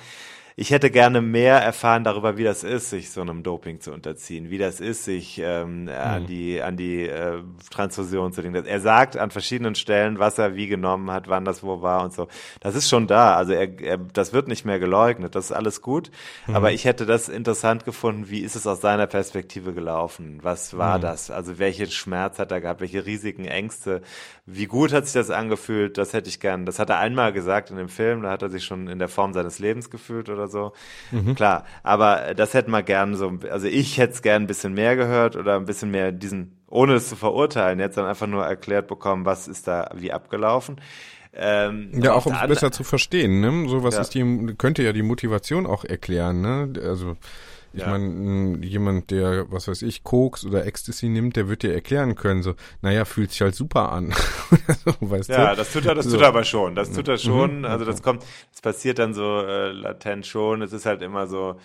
ich 0.59 0.71
hätte 0.71 0.91
gerne 0.91 1.21
mehr 1.21 1.59
erfahren 1.59 2.03
darüber, 2.03 2.39
wie 2.39 2.45
das 2.45 2.65
ist, 2.65 2.89
sich 2.89 3.11
so 3.11 3.21
einem 3.21 3.43
Doping 3.43 3.81
zu 3.81 3.93
unterziehen, 3.93 4.49
wie 4.49 4.57
das 4.57 4.81
ist, 4.81 5.05
sich 5.05 5.39
ähm, 5.39 5.87
an 5.89 6.27
die 6.27 6.63
an 6.63 6.79
die 6.79 7.07
äh, 7.07 7.43
Transfusion 7.71 8.33
zu 8.33 8.41
legen. 8.41 8.55
Er 8.55 8.81
sagt 8.81 9.19
an 9.19 9.31
verschiedenen 9.31 9.75
Stellen, 9.75 10.19
was 10.19 10.39
er 10.39 10.57
wie 10.57 10.67
genommen 10.67 11.11
hat, 11.11 11.29
wann 11.29 11.45
das 11.45 11.63
wo 11.63 11.83
war 11.83 12.03
und 12.03 12.15
so. 12.15 12.27
Das 12.61 12.75
ist 12.75 12.89
schon 12.89 13.07
da. 13.07 13.37
Also 13.37 13.53
er, 13.53 13.79
er 13.83 13.99
das 13.99 14.33
wird 14.33 14.49
nicht 14.49 14.65
mehr 14.65 14.79
geleugnet. 14.79 15.35
Das 15.35 15.47
ist 15.47 15.53
alles 15.53 15.83
gut. 15.83 16.11
Mhm. 16.47 16.57
Aber 16.57 16.73
ich 16.73 16.87
hätte 16.87 17.05
das 17.05 17.29
interessant 17.29 17.85
gefunden. 17.85 18.31
Wie 18.31 18.41
ist 18.41 18.57
es 18.57 18.67
aus 18.67 18.81
seiner 18.81 19.07
Perspektive 19.07 19.75
gelaufen? 19.75 20.39
Was 20.41 20.79
war 20.79 20.97
mhm. 20.97 21.03
das? 21.03 21.31
Also 21.31 21.59
welchen 21.59 21.91
Schmerz 21.91 22.39
hat 22.39 22.51
er 22.51 22.63
gehabt? 22.63 22.81
Welche 22.81 23.05
Risiken, 23.05 23.45
Ängste? 23.45 24.01
Wie 24.47 24.67
gut 24.67 24.95
hat 24.95 25.05
sich 25.05 25.13
das 25.13 25.29
angefühlt? 25.29 25.99
Das 25.99 26.15
hätte 26.15 26.31
ich 26.31 26.41
gern. 26.41 26.65
Das 26.65 26.79
hat 26.79 26.89
er 26.89 26.99
einmal 26.99 27.35
gesagt 27.35 27.71
in 27.71 27.77
dem 27.77 27.91
Film. 27.91 28.23
Da 28.23 28.31
hat 28.31 28.41
er 28.41 28.49
sich 28.49 28.65
schon 28.65 28.89
in 28.89 28.99
der 28.99 29.09
Form 29.09 29.35
seines 29.35 29.59
Lebens 29.59 29.91
gefühlt 29.91 30.31
oder 30.31 30.46
so. 30.49 30.73
Mhm. 31.11 31.35
Klar. 31.35 31.65
Aber 31.83 32.35
das 32.35 32.55
hätten 32.55 32.71
wir 32.71 32.83
gern 32.83 33.15
so, 33.15 33.33
also 33.51 33.67
ich 33.67 33.99
hätte 33.99 34.15
es 34.15 34.23
gern 34.23 34.43
ein 34.43 34.47
bisschen 34.47 34.75
mehr 34.75 34.97
gehört 34.97 35.37
oder 35.37 35.57
ein 35.57 35.65
bisschen 35.65 35.91
mehr 35.91 36.13
diesen, 36.13 36.59
ohne 36.69 36.95
es 36.95 37.09
zu 37.09 37.17
verurteilen, 37.17 37.79
jetzt 37.79 37.97
dann 37.97 38.07
einfach 38.07 38.27
nur 38.27 38.45
erklärt 38.45 38.89
bekommen, 38.89 39.25
was 39.25 39.49
ist 39.49 39.69
da 39.69 39.91
wie 39.95 40.13
abgelaufen. 40.13 40.81
Ähm, 41.39 41.91
ja, 41.93 42.15
auch 42.15 42.25
um 42.25 42.33
es 42.33 42.49
besser 42.49 42.73
zu 42.73 42.83
verstehen, 42.83 43.41
ne? 43.41 43.69
So 43.69 43.83
was 43.83 43.97
ja. 43.97 44.01
ist 44.01 44.15
die, 44.15 44.55
könnte 44.57 44.83
ja 44.83 44.93
die 44.93 45.03
Motivation 45.03 45.67
auch 45.67 45.85
erklären, 45.85 46.41
ne? 46.41 46.73
Also 46.83 47.17
ich 47.77 47.83
ja. 47.83 47.91
meine, 47.91 48.65
jemand, 48.65 49.11
der, 49.11 49.51
was 49.53 49.69
weiß 49.69 49.83
ich, 49.83 50.03
Koks 50.03 50.47
oder 50.47 50.65
Ecstasy 50.65 51.09
nimmt, 51.09 51.37
der 51.37 51.47
wird 51.49 51.63
dir 51.63 51.75
erklären 51.75 52.15
können, 52.15 52.43
so, 52.43 52.55
naja, 52.81 53.05
fühlt 53.05 53.33
sich 53.33 53.43
halt 53.43 53.55
super 53.55 53.93
an. 53.93 54.15
so, 54.85 54.95
weißt 55.01 55.29
ja, 55.29 55.51
du? 55.51 55.57
das 55.57 55.73
tut 55.73 55.85
er, 55.85 55.95
das 55.95 56.07
so. 56.07 56.13
tut 56.13 56.23
er 56.23 56.29
aber 56.29 56.45
schon. 56.45 56.75
Das 56.75 56.91
tut 56.91 57.07
er 57.07 57.19
schon. 57.19 57.59
Mhm. 57.59 57.65
Also 57.67 57.85
das 57.85 58.03
kommt, 58.03 58.25
das 58.51 58.63
passiert 58.63 58.99
dann 58.99 59.13
so 59.13 59.43
äh, 59.43 59.73
latent 59.73 60.27
schon. 60.27 60.63
Es 60.63 60.73
ist 60.73 60.87
halt 60.87 61.03
immer 61.03 61.27
so, 61.27 61.57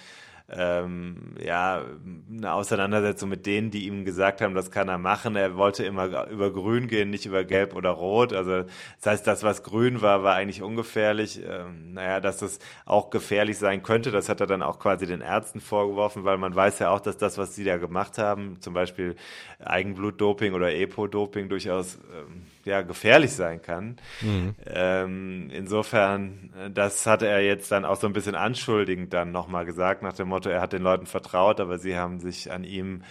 ähm, 0.54 1.36
ja, 1.44 1.84
eine 2.30 2.54
Auseinandersetzung 2.54 3.30
mit 3.30 3.46
denen, 3.46 3.72
die 3.72 3.88
ihm 3.88 4.06
gesagt 4.06 4.42
haben, 4.42 4.54
das 4.54 4.72
kann 4.72 4.90
er 4.90 4.98
machen. 4.98 5.36
Er 5.36 5.56
wollte 5.56 5.86
immer 5.86 6.30
über 6.30 6.52
Grün 6.52 6.88
gehen, 6.88 7.10
nicht 7.10 7.26
über 7.26 7.44
Gelb 7.44 7.76
oder 7.76 7.92
Rot. 7.92 8.34
Also 8.34 8.64
das 8.64 9.06
heißt, 9.06 9.28
das, 9.28 9.44
was 9.44 9.64
grün 9.64 10.02
war, 10.02 10.24
war 10.24 10.36
eigentlich 10.36 10.62
ungefährlich. 10.62 11.42
Ähm, 11.46 11.94
naja, 11.94 12.20
dass 12.20 12.38
das 12.38 12.60
auch 12.86 13.10
gefährlich 13.10 13.58
sein 13.58 13.84
könnte, 13.84 14.12
das 14.12 14.30
hat 14.30 14.42
er 14.42 14.48
dann 14.48 14.62
auch 14.62 14.80
quasi 14.80 15.06
den 15.06 15.22
Ärzten 15.22 15.62
vorgeworfen, 15.62 16.24
weil 16.26 16.38
man 16.38 16.56
weiß 16.56 16.80
ja 16.80 16.90
auch, 16.90 17.00
dass 17.00 17.18
das, 17.18 17.38
was 17.38 17.56
sie 17.56 17.64
da 17.64 17.78
gemacht 17.78 18.18
haben, 18.18 18.58
zum 18.60 18.74
Beispiel 18.74 19.16
Eigenblutdoping 19.60 20.54
oder 20.54 20.74
Epo-Doping 20.74 21.50
durchaus 21.50 21.96
ähm, 22.14 22.44
ja 22.66 22.82
gefährlich 22.82 23.32
sein 23.32 23.62
kann. 23.62 23.98
Mhm. 24.22 24.56
Ähm, 24.66 25.50
insofern, 25.52 26.54
das 26.74 27.06
hatte 27.06 27.28
er 27.28 27.42
jetzt 27.42 27.72
dann 27.72 27.86
auch 27.86 27.98
so 27.98 28.08
ein 28.08 28.14
bisschen 28.14 28.36
anschuldigend 28.36 29.14
dann 29.14 29.32
nochmal 29.32 29.66
gesagt, 29.66 30.04
nach 30.04 30.14
dem 30.14 30.30
Motto, 30.30 30.50
er 30.50 30.62
hat 30.62 30.74
den 30.74 30.84
Leuten 30.84 31.06
vertraut, 31.06 31.60
aber 31.60 31.78
sie 31.78 31.98
haben 31.98 32.20
sich 32.20 32.52
an 32.52 32.64
ihm 32.64 33.04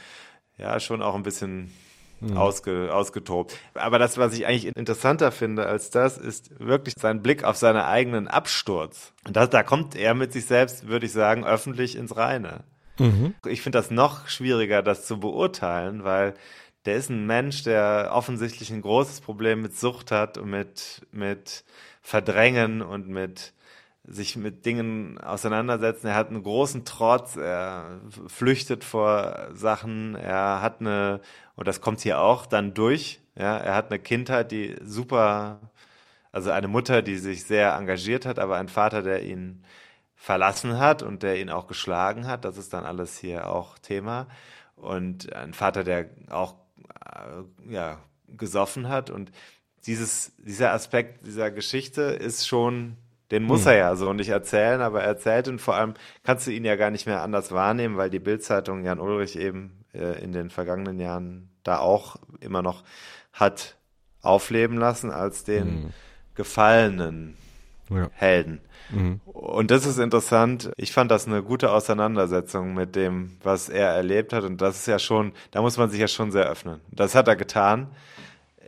ja 0.58 0.78
schon 0.80 1.02
auch 1.02 1.14
ein 1.14 1.22
bisschen 1.22 1.72
mhm. 2.20 2.36
ausge, 2.36 2.90
ausgetobt. 2.92 3.56
Aber 3.74 3.98
das, 3.98 4.18
was 4.18 4.34
ich 4.34 4.46
eigentlich 4.46 4.66
interessanter 4.66 5.32
finde 5.32 5.66
als 5.66 5.90
das, 5.90 6.18
ist 6.18 6.58
wirklich 6.60 6.94
sein 6.98 7.22
Blick 7.22 7.44
auf 7.44 7.56
seinen 7.56 7.80
eigenen 7.80 8.28
Absturz. 8.28 9.12
Und 9.26 9.36
das, 9.36 9.50
da 9.50 9.62
kommt 9.62 9.96
er 9.96 10.14
mit 10.14 10.32
sich 10.32 10.46
selbst, 10.46 10.86
würde 10.88 11.06
ich 11.06 11.12
sagen, 11.12 11.44
öffentlich 11.44 11.96
ins 11.96 12.16
Reine. 12.16 12.64
Mhm. 12.98 13.34
Ich 13.46 13.62
finde 13.62 13.78
das 13.78 13.90
noch 13.90 14.28
schwieriger, 14.28 14.82
das 14.82 15.06
zu 15.06 15.18
beurteilen, 15.18 16.04
weil 16.04 16.34
der 16.86 16.96
ist 16.96 17.10
ein 17.10 17.26
Mensch, 17.26 17.62
der 17.62 18.10
offensichtlich 18.12 18.70
ein 18.70 18.82
großes 18.82 19.20
Problem 19.20 19.62
mit 19.62 19.76
Sucht 19.76 20.10
hat 20.10 20.38
und 20.38 20.50
mit, 20.50 21.06
mit 21.12 21.64
Verdrängen 22.02 22.82
und 22.82 23.08
mit 23.08 23.52
sich 24.04 24.36
mit 24.36 24.64
Dingen 24.64 25.18
auseinandersetzen. 25.18 26.08
Er 26.08 26.14
hat 26.14 26.28
einen 26.28 26.42
großen 26.42 26.84
Trotz, 26.84 27.36
er 27.36 28.00
flüchtet 28.28 28.82
vor 28.82 29.48
Sachen, 29.52 30.14
er 30.14 30.62
hat 30.62 30.80
eine, 30.80 31.20
und 31.54 31.68
das 31.68 31.80
kommt 31.80 32.00
hier 32.00 32.20
auch 32.20 32.46
dann 32.46 32.74
durch, 32.74 33.20
ja, 33.36 33.56
er 33.58 33.74
hat 33.74 33.90
eine 33.90 33.98
Kindheit, 33.98 34.50
die 34.52 34.76
super, 34.82 35.60
also 36.32 36.50
eine 36.50 36.68
Mutter, 36.68 37.02
die 37.02 37.16
sich 37.16 37.44
sehr 37.44 37.74
engagiert 37.74 38.26
hat, 38.26 38.38
aber 38.38 38.56
ein 38.56 38.68
Vater, 38.68 39.02
der 39.02 39.22
ihn 39.22 39.64
verlassen 40.14 40.78
hat 40.78 41.02
und 41.02 41.22
der 41.22 41.40
ihn 41.40 41.50
auch 41.50 41.66
geschlagen 41.66 42.26
hat, 42.26 42.44
das 42.44 42.58
ist 42.58 42.72
dann 42.72 42.84
alles 42.84 43.18
hier 43.18 43.48
auch 43.48 43.78
Thema. 43.78 44.26
Und 44.76 45.32
ein 45.34 45.54
Vater, 45.54 45.84
der 45.84 46.10
auch 46.30 46.54
ja, 47.68 47.98
gesoffen 48.28 48.88
hat. 48.88 49.10
Und 49.10 49.30
dieses, 49.86 50.32
dieser 50.38 50.72
Aspekt 50.72 51.26
dieser 51.26 51.50
Geschichte 51.50 52.02
ist 52.02 52.46
schon, 52.46 52.96
den 53.30 53.44
muss 53.44 53.62
hm. 53.62 53.68
er 53.68 53.76
ja 53.76 53.96
so 53.96 54.12
nicht 54.12 54.28
erzählen, 54.28 54.80
aber 54.80 55.02
er 55.02 55.08
erzählt 55.08 55.48
und 55.48 55.60
vor 55.60 55.74
allem 55.74 55.94
kannst 56.24 56.46
du 56.46 56.50
ihn 56.50 56.64
ja 56.64 56.76
gar 56.76 56.90
nicht 56.90 57.06
mehr 57.06 57.22
anders 57.22 57.52
wahrnehmen, 57.52 57.96
weil 57.96 58.10
die 58.10 58.18
Bildzeitung 58.18 58.84
Jan 58.84 59.00
Ulrich 59.00 59.36
eben 59.36 59.84
äh, 59.94 60.22
in 60.22 60.32
den 60.32 60.50
vergangenen 60.50 60.98
Jahren 60.98 61.50
da 61.62 61.78
auch 61.78 62.16
immer 62.40 62.62
noch 62.62 62.84
hat 63.32 63.76
aufleben 64.22 64.76
lassen 64.76 65.10
als 65.10 65.44
den 65.44 65.66
hm. 65.66 65.92
gefallenen 66.34 67.36
ja. 67.90 68.10
Helden. 68.12 68.60
Mhm. 68.90 69.20
Und 69.24 69.70
das 69.70 69.86
ist 69.86 69.98
interessant. 69.98 70.70
Ich 70.76 70.92
fand 70.92 71.10
das 71.10 71.26
eine 71.26 71.42
gute 71.42 71.70
Auseinandersetzung 71.72 72.74
mit 72.74 72.96
dem, 72.96 73.36
was 73.42 73.68
er 73.68 73.88
erlebt 73.88 74.32
hat. 74.32 74.44
Und 74.44 74.60
das 74.60 74.80
ist 74.80 74.86
ja 74.86 74.98
schon, 74.98 75.32
da 75.50 75.62
muss 75.62 75.76
man 75.76 75.90
sich 75.90 76.00
ja 76.00 76.08
schon 76.08 76.30
sehr 76.30 76.48
öffnen. 76.48 76.80
Das 76.90 77.14
hat 77.14 77.28
er 77.28 77.36
getan. 77.36 77.88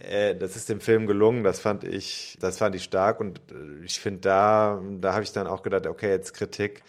Äh, 0.08 0.34
das 0.34 0.56
ist 0.56 0.68
dem 0.68 0.80
Film 0.80 1.06
gelungen. 1.06 1.44
Das 1.44 1.60
fand 1.60 1.84
ich, 1.84 2.36
das 2.40 2.58
fand 2.58 2.74
ich 2.74 2.84
stark. 2.84 3.20
Und 3.20 3.38
äh, 3.50 3.84
ich 3.84 4.00
finde 4.00 4.20
da, 4.20 4.80
da 5.00 5.12
habe 5.14 5.22
ich 5.22 5.32
dann 5.32 5.46
auch 5.46 5.62
gedacht, 5.62 5.86
okay, 5.86 6.10
jetzt 6.10 6.34
Kritik 6.34 6.82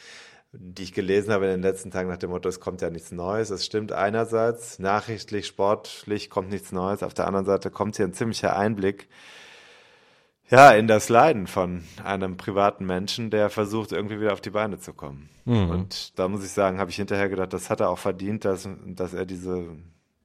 die 0.54 0.84
ich 0.84 0.94
gelesen 0.94 1.34
habe 1.34 1.46
in 1.46 1.52
den 1.52 1.62
letzten 1.64 1.90
Tagen 1.90 2.10
nach 2.10 2.18
dem 2.18 2.30
Motto, 2.30 2.48
es 2.48 2.60
kommt 2.60 2.82
ja 2.82 2.92
nichts 2.92 3.12
Neues. 3.12 3.50
Es 3.50 3.66
stimmt 3.66 3.92
einerseits, 3.92 4.78
nachrichtlich, 4.78 5.48
sportlich 5.48 6.30
kommt 6.30 6.50
nichts 6.52 6.72
Neues. 6.72 7.02
Auf 7.02 7.16
der 7.16 7.26
anderen 7.26 7.48
Seite 7.48 7.72
kommt 7.72 7.98
hier 7.98 8.06
ein 8.06 8.14
ziemlicher 8.14 8.56
Einblick 8.56 9.08
ja, 10.50 10.72
in 10.72 10.88
das 10.88 11.10
Leiden 11.10 11.48
von 11.48 11.84
einem 12.04 12.38
privaten 12.38 12.86
Menschen, 12.86 13.30
der 13.30 13.50
versucht, 13.50 13.92
irgendwie 13.92 14.20
wieder 14.20 14.34
auf 14.34 14.42
die 14.42 14.52
Beine 14.52 14.80
zu 14.80 14.94
kommen. 14.94 15.30
Mhm. 15.46 15.70
Und 15.70 16.20
da 16.20 16.28
muss 16.28 16.44
ich 16.44 16.52
sagen, 16.52 16.80
habe 16.80 16.92
ich 16.92 16.98
hinterher 16.98 17.30
gedacht, 17.30 17.54
das 17.54 17.70
hat 17.70 17.80
er 17.80 17.90
auch 17.90 17.98
verdient, 17.98 18.46
dass, 18.46 18.68
dass 18.86 19.14
er 19.14 19.26
diese, 19.26 19.68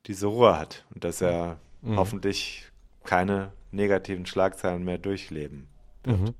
diese 0.07 0.27
Ruhe 0.27 0.59
hat 0.59 0.85
und 0.95 1.05
dass 1.05 1.21
er 1.21 1.59
mhm. 1.83 1.97
hoffentlich 1.97 2.71
keine 3.05 3.53
negativen 3.71 4.27
Schlagzeilen 4.27 4.85
mehr 4.85 4.99
durchleben 4.99 5.69
wird. 6.05 6.21
Mhm. 6.21 6.35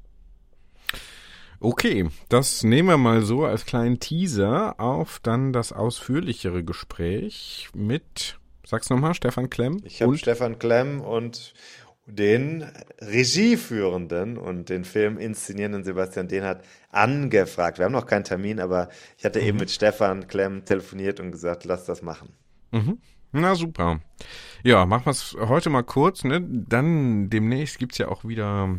Okay, 1.61 2.09
das 2.29 2.63
nehmen 2.63 2.89
wir 2.89 2.99
mal 2.99 3.23
so 3.23 3.45
als 3.45 3.67
kleinen 3.67 3.99
Teaser 3.99 4.79
auf 4.79 5.19
dann 5.21 5.53
das 5.53 5.73
ausführlichere 5.73 6.63
Gespräch 6.63 7.69
mit, 7.75 8.39
sag's 8.65 8.91
nochmal, 8.91 9.15
Stefan 9.15 9.51
Klemm. 9.51 9.81
Ich 9.83 10.01
habe 10.01 10.17
Stefan 10.17 10.61
Klemm 10.61 11.01
und 11.01 11.55
den 12.09 12.65
Regieführenden 13.01 14.39
und 14.39 14.71
den 14.71 14.85
Film 14.85 15.19
inszenierenden 15.19 15.85
Sebastian 15.85 16.27
Dehnhardt 16.27 16.65
angefragt. 16.91 17.79
Wir 17.79 17.85
haben 17.85 17.93
noch 17.93 18.07
keinen 18.07 18.25
Termin, 18.25 18.61
aber 18.61 18.89
ich 19.19 19.25
hatte 19.25 19.41
mhm. 19.41 19.47
eben 19.47 19.59
mit 19.59 19.71
Stefan 19.71 20.27
Klemm 20.27 20.65
telefoniert 20.65 21.21
und 21.21 21.31
gesagt, 21.31 21.65
lass 21.65 21.85
das 21.85 22.03
machen. 22.03 22.31
Mhm. 22.73 22.99
Na 23.33 23.55
super. 23.55 24.01
Ja, 24.65 24.87
machen 24.87 25.05
wir 25.07 25.11
es 25.11 25.37
heute 25.39 25.69
mal 25.69 25.83
kurz. 25.83 26.25
Ne? 26.25 26.41
Dann 26.43 27.29
demnächst 27.29 27.79
gibt's 27.79 27.99
ja 27.99 28.09
auch 28.09 28.25
wieder 28.25 28.79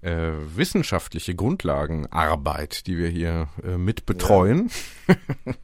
äh, 0.00 0.32
wissenschaftliche 0.56 1.34
Grundlagenarbeit, 1.34 2.86
die 2.86 2.96
wir 2.96 3.08
hier 3.08 3.48
äh, 3.62 3.76
mit 3.76 4.06
betreuen. 4.06 4.70
Ja. 5.06 5.14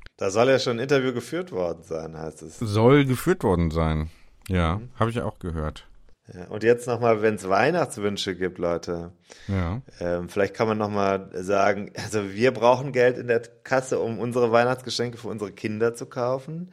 da 0.19 0.31
soll 0.31 0.49
ja 0.49 0.59
schon 0.59 0.77
ein 0.77 0.83
Interview 0.83 1.15
geführt 1.15 1.51
worden 1.51 1.83
sein, 1.83 2.17
heißt 2.17 2.43
es. 2.43 2.59
Soll 2.59 3.07
geführt 3.07 3.43
worden 3.43 3.71
sein. 3.71 4.11
Ja, 4.49 4.77
mhm. 4.77 4.91
habe 4.97 5.11
ich 5.11 5.21
auch 5.23 5.39
gehört. 5.39 5.87
Und 6.49 6.63
jetzt 6.63 6.87
nochmal, 6.87 7.23
wenn 7.23 7.35
es 7.35 7.49
Weihnachtswünsche 7.49 8.37
gibt, 8.37 8.59
Leute. 8.59 9.13
Ja. 9.49 9.83
Ähm, 9.99 10.29
vielleicht 10.29 10.55
kann 10.55 10.69
man 10.69 10.79
nochmal 10.79 11.31
sagen, 11.35 11.91
also 11.97 12.33
wir 12.33 12.53
brauchen 12.53 12.93
Geld 12.93 13.19
in 13.19 13.27
der 13.27 13.43
Kasse, 13.65 13.99
um 13.99 14.19
unsere 14.19 14.53
Weihnachtsgeschenke 14.53 15.19
für 15.19 15.29
unsere 15.29 15.51
Kinder 15.51 15.95
zu 15.95 16.07
kaufen. 16.07 16.73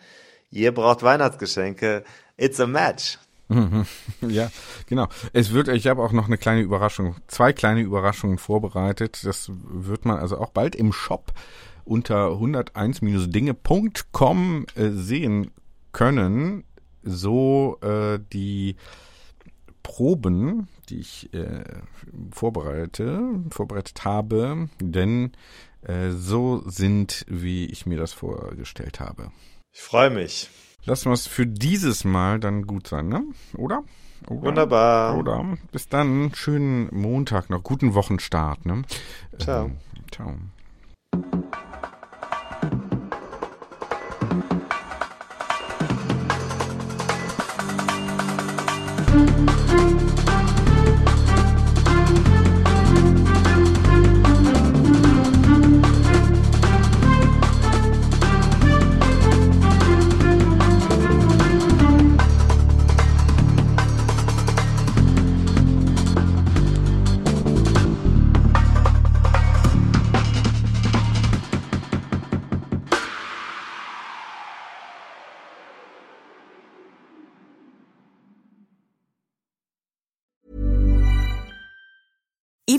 Ihr 0.51 0.73
braucht 0.73 1.03
Weihnachtsgeschenke. 1.03 2.03
It's 2.37 2.59
a 2.59 2.67
match. 2.67 3.17
ja, 4.27 4.49
genau. 4.87 5.07
Es 5.33 5.53
wird, 5.53 5.69
ich 5.69 5.87
habe 5.87 6.03
auch 6.03 6.11
noch 6.11 6.27
eine 6.27 6.37
kleine 6.37 6.61
Überraschung, 6.61 7.15
zwei 7.27 7.53
kleine 7.53 7.81
Überraschungen 7.81 8.37
vorbereitet. 8.37 9.21
Das 9.23 9.49
wird 9.49 10.05
man 10.05 10.19
also 10.19 10.37
auch 10.37 10.49
bald 10.49 10.75
im 10.75 10.93
Shop 10.93 11.33
unter 11.85 12.27
101-dinge.com 12.27 14.65
äh, 14.75 14.89
sehen 14.89 15.49
können. 15.93 16.65
So 17.03 17.79
äh, 17.81 18.19
die 18.33 18.75
Proben, 19.87 20.67
die 20.89 20.99
ich 20.99 21.33
äh, 21.33 21.63
vorbereite, 22.31 23.21
vorbereitet 23.49 24.03
habe, 24.03 24.67
denn 24.81 25.31
äh, 25.81 26.09
so 26.09 26.61
sind, 26.65 27.25
wie 27.29 27.67
ich 27.67 27.85
mir 27.85 27.97
das 27.97 28.11
vorgestellt 28.11 28.99
habe. 28.99 29.31
Ich 29.71 29.79
freue 29.79 30.09
mich. 30.09 30.49
Lassen 30.83 31.05
wir 31.05 31.13
es 31.13 31.25
für 31.25 31.47
dieses 31.47 32.03
Mal 32.03 32.41
dann 32.41 32.63
gut 32.63 32.87
sein, 32.87 33.07
ne? 33.07 33.23
Oder? 33.55 33.85
Oder? 34.27 34.41
Wunderbar. 34.41 35.17
Oder? 35.17 35.57
Bis 35.71 35.87
dann. 35.87 36.31
Schönen 36.35 36.89
Montag 36.91 37.49
noch. 37.49 37.63
Guten 37.63 37.93
Wochenstart, 37.93 38.65
ne? 38.65 38.81
Ciao. 39.39 39.67
Ähm, 39.67 39.77
ciao. 40.11 40.33